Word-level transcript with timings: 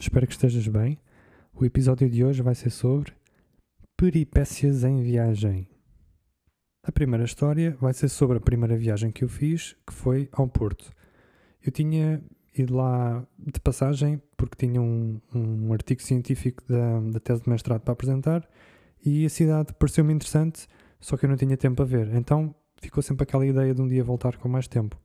espero 0.00 0.26
que 0.26 0.32
estejas 0.32 0.66
bem. 0.66 0.98
O 1.54 1.64
episódio 1.64 2.08
de 2.08 2.24
hoje 2.24 2.42
vai 2.42 2.54
ser 2.54 2.70
sobre 2.70 3.12
peripécias 3.96 4.82
em 4.82 5.02
viagem. 5.02 5.68
A 6.82 6.90
primeira 6.90 7.24
história 7.24 7.76
vai 7.78 7.92
ser 7.92 8.08
sobre 8.08 8.38
a 8.38 8.40
primeira 8.40 8.76
viagem 8.76 9.10
que 9.10 9.22
eu 9.22 9.28
fiz, 9.28 9.76
que 9.86 9.92
foi 9.92 10.28
ao 10.32 10.48
Porto. 10.48 10.90
Eu 11.62 11.70
tinha 11.70 12.22
ido 12.56 12.74
lá 12.74 13.22
de 13.38 13.60
passagem 13.60 14.20
porque 14.38 14.66
tinha 14.66 14.80
um, 14.80 15.20
um 15.34 15.72
artigo 15.72 16.02
científico 16.02 16.64
da, 16.66 17.00
da 17.00 17.20
tese 17.20 17.42
de 17.42 17.50
mestrado 17.50 17.82
para 17.82 17.92
apresentar 17.92 18.48
e 19.04 19.26
a 19.26 19.28
cidade 19.28 19.74
pareceu-me 19.74 20.14
interessante, 20.14 20.66
só 20.98 21.16
que 21.16 21.26
eu 21.26 21.28
não 21.28 21.36
tinha 21.36 21.56
tempo 21.58 21.82
a 21.82 21.84
ver. 21.84 22.14
Então 22.14 22.54
ficou 22.80 23.02
sempre 23.02 23.24
aquela 23.24 23.46
ideia 23.46 23.74
de 23.74 23.82
um 23.82 23.86
dia 23.86 24.02
voltar 24.02 24.38
com 24.38 24.48
mais 24.48 24.66
tempo. 24.66 24.98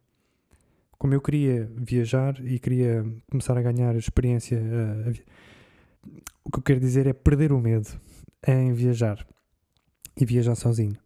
Como 0.98 1.14
eu 1.14 1.22
queria 1.22 1.70
viajar 1.76 2.40
e 2.46 2.60
queria 2.60 3.06
começar 3.30 3.58
a 3.58 3.62
ganhar 3.62 3.96
experiência, 3.96 4.60
a, 4.60 5.10
a, 5.10 5.14
o 6.44 6.52
que 6.52 6.60
eu 6.60 6.64
quero 6.64 6.80
dizer 6.80 7.08
é 7.08 7.14
perder 7.14 7.52
o 7.52 7.60
medo 7.60 7.90
em 8.48 8.74
viajar 8.74 9.26
e 10.20 10.26
viajar 10.26 10.56
sozinho. 10.56 10.98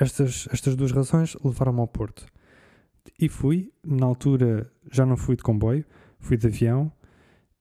Estas, 0.00 0.48
estas 0.52 0.74
duas 0.76 0.92
razões 0.92 1.36
levaram-me 1.44 1.80
ao 1.80 1.88
Porto. 1.88 2.26
E 3.20 3.28
fui, 3.28 3.72
na 3.84 4.06
altura 4.06 4.70
já 4.90 5.06
não 5.06 5.16
fui 5.16 5.36
de 5.36 5.42
comboio, 5.42 5.84
fui 6.18 6.36
de 6.36 6.46
avião 6.46 6.92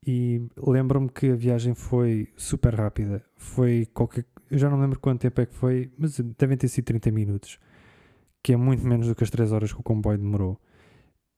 e 0.05 0.41
lembro-me 0.57 1.09
que 1.09 1.31
a 1.31 1.35
viagem 1.35 1.73
foi 1.73 2.27
super 2.35 2.75
rápida. 2.75 3.23
Foi 3.35 3.87
qualquer. 3.93 4.25
Eu 4.49 4.57
já 4.57 4.69
não 4.69 4.79
lembro 4.79 4.99
quanto 4.99 5.21
tempo 5.21 5.39
é 5.41 5.45
que 5.45 5.53
foi, 5.53 5.91
mas 5.97 6.19
devem 6.37 6.57
ter 6.57 6.67
sido 6.67 6.85
30 6.85 7.11
minutos, 7.11 7.59
que 8.41 8.53
é 8.53 8.57
muito 8.57 8.85
menos 8.85 9.07
do 9.07 9.15
que 9.15 9.23
as 9.23 9.29
3 9.29 9.51
horas 9.51 9.71
que 9.71 9.79
o 9.79 9.83
comboio 9.83 10.17
demorou. 10.17 10.59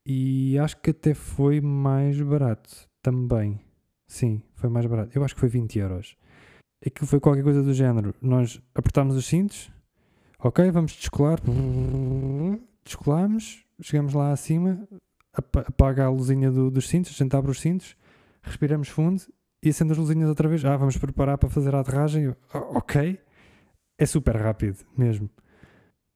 E 0.05 0.57
acho 0.59 0.77
que 0.77 0.91
até 0.91 1.15
foi 1.15 1.59
mais 1.59 2.21
barato 2.21 2.87
também. 3.01 3.59
Sim, 4.07 4.41
foi 4.53 4.70
mais 4.70 4.85
barato. 4.85 5.17
Eu 5.17 5.23
acho 5.23 5.34
que 5.34 5.39
foi 5.39 5.49
20 5.49 5.79
euros. 5.79 6.15
Aquilo 6.85 7.07
foi 7.07 7.20
qualquer 7.20 7.43
coisa 7.43 7.63
do 7.63 7.73
género. 7.73 8.13
Nós 8.21 8.62
apertámos 8.75 9.15
os 9.15 9.25
cintos, 9.25 9.71
ok, 10.37 10.70
vamos 10.70 10.91
descolar. 10.91 11.39
Descolamos, 12.84 13.65
chegamos 13.81 14.13
lá 14.13 14.31
acima, 14.31 14.87
apaga 15.34 16.05
a 16.05 16.09
luzinha 16.09 16.51
do, 16.51 16.69
dos 16.69 16.87
cintos, 16.87 17.12
a 17.12 17.23
gente 17.23 17.35
abre 17.35 17.49
os 17.49 17.59
cintos, 17.59 17.97
respiramos 18.43 18.90
fundo 18.90 19.23
e 19.63 19.69
acende 19.69 19.93
as 19.93 19.97
luzinhas 19.97 20.29
outra 20.29 20.47
vez. 20.47 20.63
Ah, 20.63 20.77
vamos 20.77 20.97
preparar 20.97 21.40
para 21.40 21.49
fazer 21.49 21.73
a 21.73 21.79
aterragem. 21.79 22.35
Ok, 22.53 23.19
é 23.97 24.05
super 24.05 24.35
rápido 24.35 24.85
mesmo. 24.95 25.27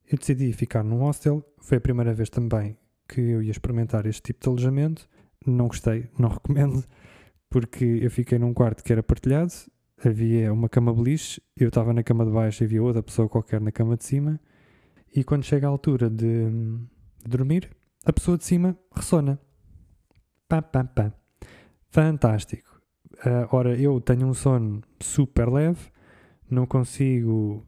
Eu 0.06 0.16
decidi 0.16 0.52
ficar 0.52 0.84
num 0.84 0.98
hostel. 0.98 1.44
Foi 1.58 1.78
a 1.78 1.80
primeira 1.80 2.14
vez 2.14 2.30
também 2.30 2.78
que 3.10 3.20
eu 3.20 3.42
ia 3.42 3.50
experimentar 3.50 4.06
este 4.06 4.22
tipo 4.22 4.40
de 4.40 4.48
alojamento. 4.48 5.08
Não 5.44 5.66
gostei, 5.66 6.08
não 6.18 6.28
recomendo, 6.30 6.84
porque 7.48 7.84
eu 7.84 8.10
fiquei 8.10 8.38
num 8.38 8.54
quarto 8.54 8.84
que 8.84 8.92
era 8.92 9.02
partilhado. 9.02 9.52
Havia 10.02 10.52
uma 10.52 10.68
cama 10.68 10.94
beliche, 10.94 11.42
eu 11.56 11.68
estava 11.68 11.92
na 11.92 12.02
cama 12.02 12.24
de 12.24 12.30
baixo 12.30 12.62
e 12.62 12.64
havia 12.64 12.82
outra 12.82 13.02
pessoa 13.02 13.28
qualquer 13.28 13.60
na 13.60 13.72
cama 13.72 13.96
de 13.96 14.04
cima. 14.04 14.40
E 15.14 15.24
quando 15.24 15.44
chega 15.44 15.66
a 15.66 15.70
altura 15.70 16.08
de, 16.08 16.48
de 16.50 17.28
dormir, 17.28 17.68
a 18.04 18.12
pessoa 18.12 18.38
de 18.38 18.44
cima 18.44 18.78
ressona. 18.94 19.38
Pá, 20.48 20.62
pá, 20.62 20.84
pá. 20.84 21.12
Fantástico. 21.90 22.80
Uh, 23.18 23.46
ora, 23.50 23.78
eu 23.78 24.00
tenho 24.00 24.26
um 24.26 24.32
sono 24.32 24.80
super 25.00 25.50
leve, 25.50 25.90
não 26.48 26.64
consigo 26.64 27.66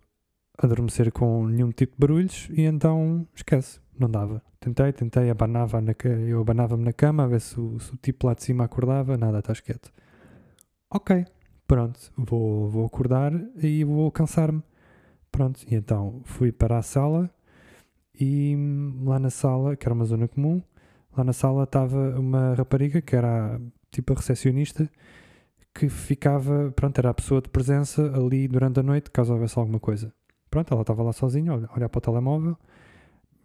adormecer 0.57 1.13
com 1.13 1.47
nenhum 1.47 1.71
tipo 1.71 1.93
de 1.93 1.99
barulhos 1.99 2.49
e 2.51 2.63
então 2.63 3.27
esquece, 3.35 3.81
não 3.99 4.11
dava. 4.11 4.43
Tentei, 4.61 4.93
tentei, 4.93 5.31
abanava 5.31 5.81
na, 5.81 5.95
eu 6.29 6.41
abanava-me 6.41 6.85
na 6.85 6.93
cama 6.93 7.25
a 7.25 7.27
ver 7.27 7.41
se 7.41 7.59
o, 7.61 7.79
se 7.81 7.93
o, 7.95 7.97
tipo 7.97 8.27
lá 8.27 8.35
de 8.35 8.43
cima 8.43 8.65
acordava, 8.65 9.17
nada, 9.17 9.39
está 9.39 9.55
quieto. 9.55 9.93
Ok, 10.91 11.25
pronto, 11.67 11.99
vou, 12.17 12.69
vou 12.69 12.87
acordar 12.87 13.33
e 13.57 13.85
vou 13.85 14.11
cansar-me. 14.11 14.63
Pronto, 15.31 15.61
e 15.67 15.75
então 15.75 16.21
fui 16.25 16.53
para 16.53 16.79
a 16.79 16.83
sala 16.83 17.31
e 18.19 18.57
lá 19.05 19.19
na 19.19 19.31
sala, 19.31 19.77
que 19.77 19.87
era 19.87 19.95
uma 19.95 20.05
zona 20.05 20.29
comum, 20.29 20.63
lá 21.17 21.25
na 21.25 21.33
sala 21.33 21.65
estava 21.65 22.19
uma 22.19 22.55
rapariga 22.55 23.01
que 23.01 23.17
era 23.17 23.61
tipo 23.91 24.13
a 24.13 24.17
recepcionista 24.17 24.89
que 25.75 25.89
ficava, 25.89 26.71
pronto, 26.77 26.99
era 26.99 27.11
a 27.11 27.15
pessoa 27.15 27.41
de 27.41 27.49
presença 27.49 28.13
ali 28.15 28.47
durante 28.47 28.81
a 28.81 28.83
noite 28.83 29.11
caso 29.11 29.33
houvesse 29.33 29.59
alguma 29.59 29.81
coisa. 29.81 30.13
Pronto, 30.51 30.73
ela 30.73 30.83
estava 30.83 31.03
lá 31.03 31.13
sozinha, 31.13 31.53
olha, 31.55 31.69
olhar 31.75 31.89
para 31.89 31.99
o 31.99 32.03
telemóvel 32.03 32.57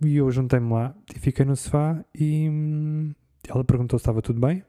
e 0.02 0.18
eu 0.18 0.30
juntei-me 0.32 0.72
lá 0.72 0.96
e 1.16 1.20
fiquei 1.20 1.46
no 1.46 1.56
sofá 1.56 2.04
e 2.14 2.50
hum, 2.50 3.14
ela 3.48 3.64
perguntou 3.64 3.98
se 3.98 4.04
estava 4.04 4.22
tudo 4.22 4.40
bem. 4.40 4.64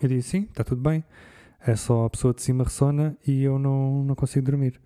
Eu 0.00 0.08
disse 0.08 0.30
sim, 0.30 0.42
está 0.42 0.64
tudo 0.64 0.80
bem. 0.80 1.04
É 1.60 1.74
só 1.76 2.04
a 2.04 2.10
pessoa 2.10 2.32
de 2.32 2.42
cima 2.42 2.64
ressona 2.64 3.16
e 3.26 3.42
eu 3.42 3.58
não, 3.58 4.04
não 4.04 4.14
consigo 4.14 4.46
dormir. 4.46 4.80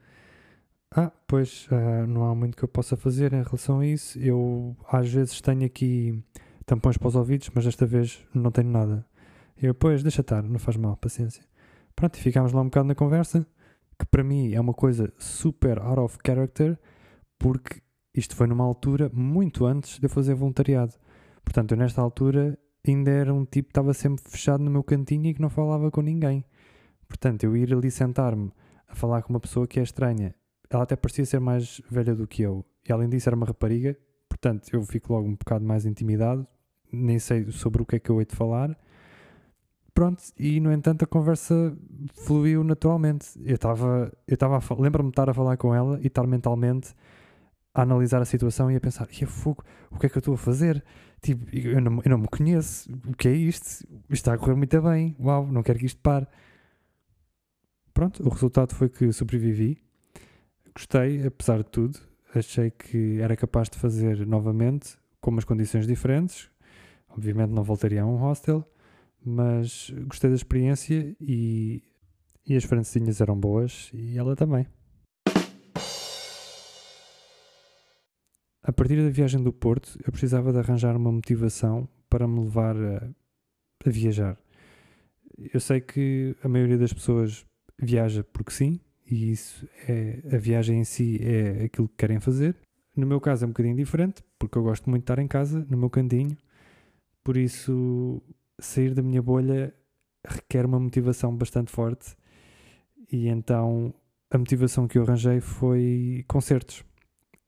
Ah, 0.90 1.10
pois 1.26 1.66
uh, 1.68 2.06
não 2.06 2.26
há 2.26 2.34
muito 2.34 2.56
que 2.56 2.62
eu 2.62 2.68
possa 2.68 2.96
fazer 2.96 3.32
em 3.32 3.42
relação 3.42 3.80
a 3.80 3.86
isso. 3.86 4.18
Eu 4.18 4.76
às 4.90 5.10
vezes 5.10 5.40
tenho 5.40 5.64
aqui 5.64 6.22
tampões 6.66 6.96
para 6.98 7.08
os 7.08 7.16
ouvidos, 7.16 7.50
mas 7.54 7.64
desta 7.64 7.86
vez 7.86 8.24
não 8.34 8.50
tenho 8.50 8.68
nada. 8.68 9.04
Eu, 9.60 9.74
pois, 9.74 10.02
deixa 10.02 10.22
estar, 10.22 10.42
não 10.42 10.58
faz 10.58 10.76
mal, 10.76 10.96
paciência. 10.96 11.44
Pronto, 11.94 12.16
e 12.16 12.20
ficámos 12.20 12.52
lá 12.52 12.60
um 12.60 12.64
bocado 12.64 12.88
na 12.88 12.94
conversa, 12.94 13.46
que 13.98 14.06
para 14.06 14.24
mim 14.24 14.52
é 14.52 14.60
uma 14.60 14.74
coisa 14.74 15.12
super 15.18 15.78
out 15.78 16.00
of 16.00 16.18
character, 16.26 16.78
porque 17.38 17.81
isto 18.14 18.36
foi 18.36 18.46
numa 18.46 18.64
altura 18.64 19.10
muito 19.12 19.66
antes 19.66 19.98
de 19.98 20.06
eu 20.06 20.10
fazer 20.10 20.34
voluntariado. 20.34 20.94
Portanto, 21.44 21.72
eu 21.72 21.78
nesta 21.78 22.00
altura 22.00 22.58
ainda 22.86 23.10
era 23.10 23.32
um 23.32 23.44
tipo 23.44 23.68
que 23.68 23.72
estava 23.72 23.94
sempre 23.94 24.22
fechado 24.28 24.62
no 24.62 24.70
meu 24.70 24.82
cantinho 24.82 25.26
e 25.26 25.34
que 25.34 25.40
não 25.42 25.50
falava 25.50 25.90
com 25.90 26.00
ninguém. 26.00 26.44
Portanto, 27.08 27.44
eu 27.44 27.56
ir 27.56 27.72
ali 27.72 27.90
sentar-me 27.90 28.50
a 28.88 28.94
falar 28.94 29.22
com 29.22 29.32
uma 29.32 29.40
pessoa 29.40 29.66
que 29.66 29.80
é 29.80 29.82
estranha 29.82 30.34
ela 30.74 30.84
até 30.84 30.96
parecia 30.96 31.26
ser 31.26 31.40
mais 31.40 31.80
velha 31.90 32.14
do 32.14 32.26
que 32.26 32.42
eu. 32.42 32.64
E 32.88 32.92
além 32.92 33.08
disso 33.08 33.28
era 33.28 33.36
uma 33.36 33.46
rapariga, 33.46 33.96
portanto 34.28 34.68
eu 34.72 34.82
fico 34.82 35.12
logo 35.12 35.28
um 35.28 35.34
bocado 35.34 35.64
mais 35.64 35.84
intimidado, 35.84 36.46
nem 36.90 37.18
sei 37.18 37.50
sobre 37.52 37.82
o 37.82 37.86
que 37.86 37.96
é 37.96 37.98
que 37.98 38.10
eu 38.10 38.18
hei 38.20 38.26
de 38.26 38.34
falar. 38.34 38.76
Pronto, 39.94 40.22
e 40.38 40.58
no 40.58 40.72
entanto 40.72 41.02
a 41.04 41.06
conversa 41.06 41.76
fluiu 42.24 42.64
naturalmente. 42.64 43.28
Eu 43.44 43.56
estava, 43.56 44.10
eu 44.26 44.34
estava 44.34 44.58
lembro-me 44.78 45.10
de 45.10 45.12
estar 45.12 45.28
a 45.28 45.34
falar 45.34 45.58
com 45.58 45.74
ela 45.74 46.00
e 46.00 46.06
estar 46.06 46.26
mentalmente 46.26 46.94
a 47.74 47.82
analisar 47.82 48.20
a 48.20 48.24
situação 48.24 48.70
e 48.70 48.76
a 48.76 48.80
pensar: 48.80 49.08
e 49.10 49.26
fogo, 49.26 49.64
o 49.90 49.98
que 49.98 50.06
é 50.06 50.08
que 50.08 50.16
eu 50.16 50.20
estou 50.20 50.34
a 50.34 50.38
fazer? 50.38 50.84
Tipo, 51.20 51.44
eu 51.54 51.80
não, 51.80 52.00
eu 52.04 52.10
não 52.10 52.18
me 52.18 52.28
conheço, 52.28 52.90
o 53.06 53.14
que 53.16 53.28
é 53.28 53.32
isto? 53.32 53.66
Isto 53.66 53.86
está 54.10 54.34
a 54.34 54.38
correr 54.38 54.56
muito 54.56 54.80
bem, 54.82 55.16
uau, 55.20 55.46
não 55.46 55.62
quero 55.62 55.78
que 55.78 55.86
isto 55.86 56.00
pare. 56.00 56.26
Pronto, 57.94 58.26
o 58.26 58.28
resultado 58.28 58.74
foi 58.74 58.88
que 58.88 59.12
sobrevivi 59.12 59.82
gostei, 60.74 61.26
apesar 61.26 61.58
de 61.58 61.70
tudo. 61.70 61.98
Achei 62.34 62.70
que 62.70 63.20
era 63.20 63.36
capaz 63.36 63.68
de 63.68 63.78
fazer 63.78 64.26
novamente, 64.26 64.96
com 65.20 65.30
umas 65.30 65.44
condições 65.44 65.86
diferentes. 65.86 66.50
Obviamente 67.08 67.50
não 67.50 67.62
voltaria 67.62 68.02
a 68.02 68.06
um 68.06 68.16
hostel, 68.16 68.66
mas 69.24 69.92
gostei 70.06 70.30
da 70.30 70.36
experiência 70.36 71.14
e, 71.20 71.82
e 72.46 72.56
as 72.56 72.64
francesinhas 72.64 73.20
eram 73.20 73.38
boas 73.38 73.90
e 73.92 74.16
ela 74.16 74.34
também. 74.34 74.66
A 78.62 78.72
partir 78.72 79.02
da 79.02 79.10
viagem 79.10 79.42
do 79.42 79.52
Porto, 79.52 79.98
eu 80.04 80.12
precisava 80.12 80.52
de 80.52 80.58
arranjar 80.58 80.96
uma 80.96 81.10
motivação 81.10 81.88
para 82.08 82.28
me 82.28 82.40
levar 82.40 82.76
a, 82.76 83.10
a 83.84 83.90
viajar. 83.90 84.38
Eu 85.52 85.58
sei 85.58 85.80
que 85.80 86.36
a 86.44 86.48
maioria 86.48 86.78
das 86.78 86.92
pessoas 86.92 87.44
viaja 87.76 88.22
porque 88.22 88.52
sim, 88.52 88.78
e 89.10 89.32
isso 89.32 89.68
é 89.88 90.22
a 90.32 90.38
viagem 90.38 90.78
em 90.78 90.84
si 90.84 91.18
é 91.20 91.64
aquilo 91.64 91.88
que 91.88 91.96
querem 91.96 92.20
fazer. 92.20 92.56
No 92.94 93.04
meu 93.06 93.20
caso 93.20 93.44
é 93.44 93.46
um 93.46 93.50
bocadinho 93.50 93.74
diferente, 93.74 94.22
porque 94.38 94.56
eu 94.56 94.62
gosto 94.62 94.88
muito 94.88 95.02
de 95.02 95.04
estar 95.04 95.18
em 95.18 95.26
casa, 95.26 95.66
no 95.68 95.76
meu 95.76 95.90
cantinho, 95.90 96.36
por 97.24 97.36
isso 97.36 98.22
sair 98.60 98.94
da 98.94 99.02
minha 99.02 99.22
bolha 99.22 99.74
requer 100.24 100.64
uma 100.64 100.78
motivação 100.78 101.36
bastante 101.36 101.72
forte. 101.72 102.14
E 103.10 103.26
então 103.28 103.92
a 104.30 104.38
motivação 104.38 104.86
que 104.86 104.98
eu 104.98 105.02
arranjei 105.02 105.40
foi 105.40 106.24
concertos. 106.28 106.84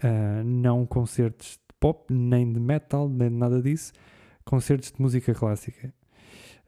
Uh, 0.03 0.43
não 0.45 0.87
concertos 0.87 1.53
de 1.53 1.75
pop, 1.79 2.13
nem 2.13 2.53
de 2.53 2.61
metal, 2.61 3.09
nem 3.09 3.29
de 3.29 3.37
nada 3.37 3.63
disso. 3.63 3.93
Concertos 4.45 4.93
de 4.93 5.01
música 5.01 5.35
clássica. 5.35 5.95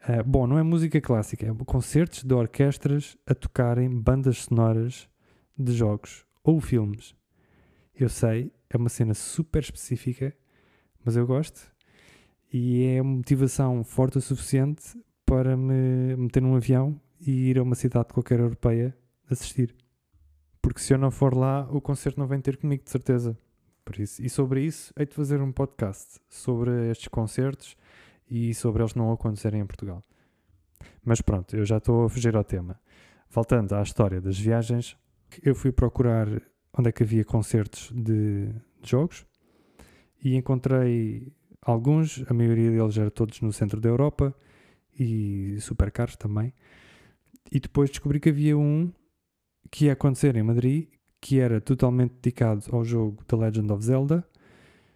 Uh, 0.09 0.23
bom, 0.25 0.47
não 0.47 0.59
é 0.59 0.63
música 0.63 1.01
clássica, 1.01 1.47
é 1.47 1.65
concertos 1.65 2.23
de 2.23 2.35
orquestras 2.35 3.17
a 3.27 3.35
tocarem 3.35 3.91
bandas 3.91 4.45
sonoras 4.45 5.09
de 5.59 5.73
jogos 5.73 6.25
ou 6.45 6.61
filmes. 6.61 7.15
Eu 7.95 8.09
sei, 8.09 8.53
é 8.71 8.77
uma 8.77 8.89
cena 8.89 9.15
super 9.15 9.63
específica, 9.63 10.35
mas 11.05 11.17
eu 11.17 11.27
gosto 11.27 11.75
e 12.53 12.85
é 12.85 13.03
motivação 13.03 13.83
forte 13.83 14.19
o 14.19 14.21
suficiente 14.21 14.83
para 15.25 15.57
me 15.57 16.17
meter 16.17 16.41
num 16.41 16.55
avião 16.55 17.01
e 17.21 17.51
ir 17.51 17.59
a 17.59 17.63
uma 17.63 17.75
cidade 17.75 18.13
qualquer 18.13 18.39
europeia 18.39 18.97
assistir. 19.29 19.75
Porque 20.67 20.81
se 20.81 20.93
eu 20.93 20.99
não 20.99 21.13
for 21.13 21.33
lá, 21.33 21.63
o 21.71 21.81
concerto 21.81 22.19
não 22.19 22.27
vem 22.27 22.41
ter 22.41 22.57
comigo, 22.57 22.83
de 22.83 22.91
certeza. 22.91 23.39
Por 23.85 24.01
isso, 24.01 24.21
e 24.21 24.29
sobre 24.29 24.65
isso, 24.65 24.93
hei 24.99 25.07
de 25.07 25.15
fazer 25.15 25.41
um 25.41 25.53
podcast 25.53 26.19
sobre 26.29 26.91
estes 26.91 27.07
concertos 27.07 27.77
e 28.29 28.53
sobre 28.53 28.83
eles 28.83 28.93
não 28.93 29.13
acontecerem 29.13 29.61
em 29.61 29.65
Portugal. 29.65 30.03
Mas 31.05 31.21
pronto, 31.21 31.55
eu 31.55 31.65
já 31.65 31.77
estou 31.77 32.07
a 32.07 32.11
fugir 32.11 32.35
ao 32.35 32.43
tema. 32.43 32.81
Voltando 33.31 33.77
à 33.77 33.81
história 33.81 34.21
das 34.21 34.37
viagens, 34.37 34.97
eu 35.41 35.55
fui 35.55 35.71
procurar 35.71 36.27
onde 36.77 36.89
é 36.89 36.93
que 36.93 37.05
havia 37.05 37.25
concertos 37.25 37.93
de, 37.95 38.49
de 38.83 38.91
jogos 38.91 39.25
e 40.21 40.35
encontrei 40.35 41.33
alguns, 41.63 42.25
a 42.29 42.35
maioria 42.35 42.73
deles 42.73 42.99
eram 42.99 43.11
todos 43.11 43.41
no 43.41 43.53
centro 43.53 43.81
da 43.81 43.89
Europa 43.89 44.35
e 44.99 45.59
super 45.61 45.93
caros 45.93 46.17
também. 46.17 46.53
E 47.53 47.61
depois 47.61 47.89
descobri 47.89 48.19
que 48.19 48.31
havia 48.31 48.59
um 48.59 48.91
que 49.71 49.87
ia 49.87 49.93
acontecer 49.93 50.37
em 50.37 50.43
Madrid, 50.43 50.89
que 51.21 51.41
era 51.41 51.61
totalmente 51.61 52.15
dedicado 52.23 52.65
ao 52.73 52.85
jogo 52.85 53.25
The 53.25 53.37
Legend 53.37 53.73
of 53.73 53.85
Zelda. 53.85 54.25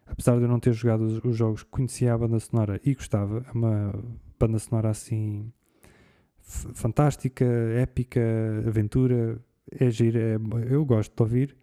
Apesar 0.07 0.37
de 0.37 0.43
eu 0.43 0.49
não 0.49 0.59
ter 0.59 0.73
jogado 0.73 1.03
os, 1.03 1.25
os 1.25 1.37
jogos, 1.37 1.63
conhecia 1.63 2.13
a 2.13 2.19
banda 2.19 2.39
sonora 2.39 2.81
e 2.85 2.95
gostava. 2.95 3.45
É 3.49 3.53
uma 3.53 3.95
banda 4.39 4.59
sonora 4.59 4.91
assim 4.91 5.53
fantástica, 6.41 7.45
épica, 7.45 8.21
aventura. 8.67 9.41
É 9.71 9.89
giro, 9.89 10.19
é, 10.19 10.37
eu 10.69 10.85
gosto 10.85 11.15
de 11.15 11.23
ouvir. 11.23 11.57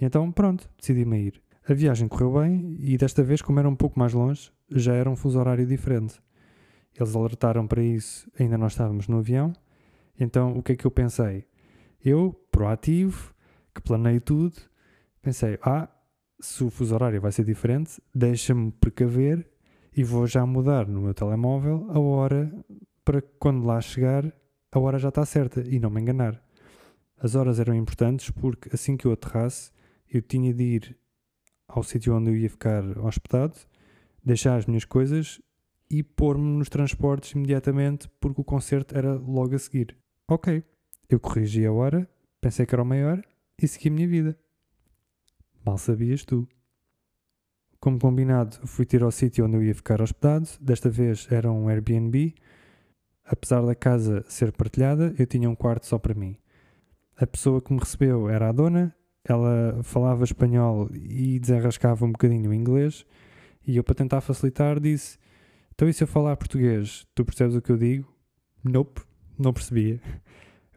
E 0.00 0.04
então, 0.04 0.32
pronto, 0.32 0.68
decidi-me 0.78 1.18
ir. 1.18 1.42
A 1.68 1.74
viagem 1.74 2.08
correu 2.08 2.40
bem 2.40 2.76
e 2.80 2.96
desta 2.96 3.22
vez, 3.22 3.40
como 3.42 3.58
era 3.58 3.68
um 3.68 3.76
pouco 3.76 3.98
mais 3.98 4.12
longe, 4.12 4.50
já 4.70 4.94
era 4.94 5.08
um 5.08 5.14
fuso 5.14 5.38
horário 5.38 5.66
diferente. 5.66 6.20
Eles 6.98 7.14
alertaram 7.14 7.66
para 7.66 7.82
isso, 7.82 8.30
ainda 8.38 8.58
nós 8.58 8.72
estávamos 8.72 9.06
no 9.06 9.18
avião. 9.18 9.52
Então, 10.18 10.58
o 10.58 10.62
que 10.62 10.72
é 10.72 10.76
que 10.76 10.86
eu 10.86 10.90
pensei? 10.90 11.46
Eu, 12.04 12.34
proativo, 12.62 13.34
que 13.74 13.82
planeio 13.82 14.20
tudo, 14.20 14.54
pensei: 15.20 15.58
ah, 15.62 15.88
se 16.38 16.62
o 16.62 16.70
fuso 16.70 16.94
horário 16.94 17.20
vai 17.20 17.32
ser 17.32 17.44
diferente, 17.44 18.00
deixa-me 18.14 18.70
precaver 18.70 19.44
e 19.96 20.04
vou 20.04 20.28
já 20.28 20.46
mudar 20.46 20.86
no 20.86 21.00
meu 21.00 21.12
telemóvel 21.12 21.88
a 21.90 21.98
hora 21.98 22.52
para 23.04 23.20
quando 23.40 23.66
lá 23.66 23.80
chegar, 23.80 24.32
a 24.70 24.78
hora 24.78 24.96
já 24.96 25.08
está 25.08 25.26
certa 25.26 25.60
e 25.60 25.80
não 25.80 25.90
me 25.90 26.00
enganar. 26.00 26.40
As 27.18 27.34
horas 27.34 27.58
eram 27.58 27.74
importantes 27.74 28.30
porque 28.30 28.70
assim 28.72 28.96
que 28.96 29.06
eu 29.06 29.12
aterrasse, 29.12 29.72
eu 30.08 30.22
tinha 30.22 30.54
de 30.54 30.62
ir 30.62 30.96
ao 31.66 31.82
sítio 31.82 32.14
onde 32.14 32.30
eu 32.30 32.36
ia 32.36 32.48
ficar 32.48 32.84
hospedado, 32.98 33.56
deixar 34.24 34.56
as 34.56 34.66
minhas 34.66 34.84
coisas 34.84 35.40
e 35.90 36.02
pôr-me 36.02 36.58
nos 36.58 36.68
transportes 36.68 37.32
imediatamente 37.32 38.08
porque 38.20 38.40
o 38.40 38.44
concerto 38.44 38.96
era 38.96 39.14
logo 39.14 39.54
a 39.54 39.58
seguir. 39.58 39.96
Ok, 40.28 40.62
eu 41.08 41.18
corrigi 41.18 41.66
a 41.66 41.72
hora, 41.72 42.08
pensei 42.42 42.66
que 42.66 42.74
era 42.74 42.82
o 42.82 42.86
maior 42.86 43.22
e 43.56 43.66
segui 43.66 43.88
a 43.88 43.92
minha 43.92 44.06
vida. 44.06 44.38
Mal 45.64 45.78
sabias 45.78 46.26
tu. 46.26 46.46
Como 47.80 47.98
combinado, 47.98 48.58
fui 48.66 48.84
ter 48.84 49.02
ao 49.02 49.10
sítio 49.10 49.46
onde 49.46 49.56
eu 49.56 49.64
ia 49.64 49.74
ficar 49.74 50.02
hospedado. 50.02 50.46
Desta 50.60 50.90
vez 50.90 51.26
era 51.30 51.50
um 51.50 51.70
Airbnb. 51.70 52.34
Apesar 53.24 53.64
da 53.64 53.74
casa 53.74 54.22
ser 54.28 54.52
partilhada, 54.52 55.14
eu 55.18 55.26
tinha 55.26 55.48
um 55.48 55.54
quarto 55.54 55.86
só 55.86 55.98
para 55.98 56.12
mim. 56.12 56.36
A 57.16 57.26
pessoa 57.26 57.62
que 57.62 57.72
me 57.72 57.78
recebeu 57.78 58.28
era 58.28 58.50
a 58.50 58.52
dona 58.52 58.94
ela 59.24 59.82
falava 59.82 60.24
espanhol 60.24 60.88
e 60.92 61.38
desenrascava 61.38 62.04
um 62.04 62.12
bocadinho 62.12 62.50
o 62.50 62.54
inglês, 62.54 63.06
e 63.66 63.76
eu, 63.76 63.84
para 63.84 63.94
tentar 63.94 64.20
facilitar, 64.20 64.80
disse: 64.80 65.18
Então, 65.74 65.88
e 65.88 65.92
se 65.92 66.02
eu 66.02 66.08
falar 66.08 66.36
português, 66.36 67.06
tu 67.14 67.24
percebes 67.24 67.54
o 67.54 67.62
que 67.62 67.70
eu 67.70 67.76
digo? 67.76 68.12
Nope, 68.64 69.02
não 69.38 69.52
percebia. 69.52 70.00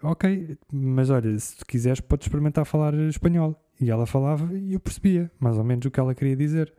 Ok, 0.05 0.57
mas 0.71 1.09
olha, 1.09 1.37
se 1.37 1.57
tu 1.57 1.65
quiseres, 1.65 1.99
podes 1.99 2.27
experimentar 2.27 2.65
falar 2.65 2.93
espanhol. 2.93 3.61
E 3.79 3.91
ela 3.91 4.05
falava 4.05 4.53
e 4.53 4.73
eu 4.73 4.79
percebia 4.79 5.29
mais 5.39 5.57
ou 5.57 5.63
menos 5.63 5.85
o 5.85 5.91
que 5.91 5.99
ela 5.99 6.15
queria 6.15 6.35
dizer. 6.35 6.73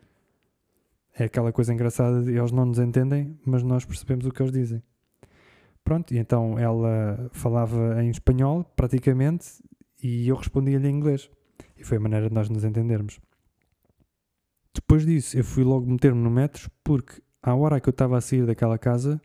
É 1.18 1.24
aquela 1.24 1.52
coisa 1.52 1.72
engraçada 1.72 2.22
de 2.22 2.36
eles 2.36 2.52
não 2.52 2.66
nos 2.66 2.78
entendem, 2.78 3.38
mas 3.44 3.62
nós 3.62 3.84
percebemos 3.84 4.26
o 4.26 4.30
que 4.30 4.42
eles 4.42 4.52
dizem. 4.52 4.82
Pronto, 5.82 6.12
e 6.12 6.18
então 6.18 6.58
ela 6.58 7.30
falava 7.32 8.02
em 8.02 8.10
espanhol, 8.10 8.64
praticamente, 8.74 9.62
e 10.02 10.28
eu 10.28 10.36
respondia-lhe 10.36 10.88
em 10.88 10.94
inglês. 10.94 11.30
E 11.78 11.84
foi 11.84 11.98
a 11.98 12.00
maneira 12.00 12.28
de 12.28 12.34
nós 12.34 12.48
nos 12.48 12.64
entendermos. 12.64 13.20
Depois 14.74 15.06
disso, 15.06 15.38
eu 15.38 15.44
fui 15.44 15.64
logo 15.64 15.86
meter-me 15.86 16.20
no 16.20 16.30
metro 16.30 16.70
porque 16.84 17.22
a 17.42 17.54
hora 17.54 17.80
que 17.80 17.88
eu 17.88 17.92
estava 17.92 18.18
a 18.18 18.20
sair 18.20 18.44
daquela 18.44 18.76
casa 18.76 19.20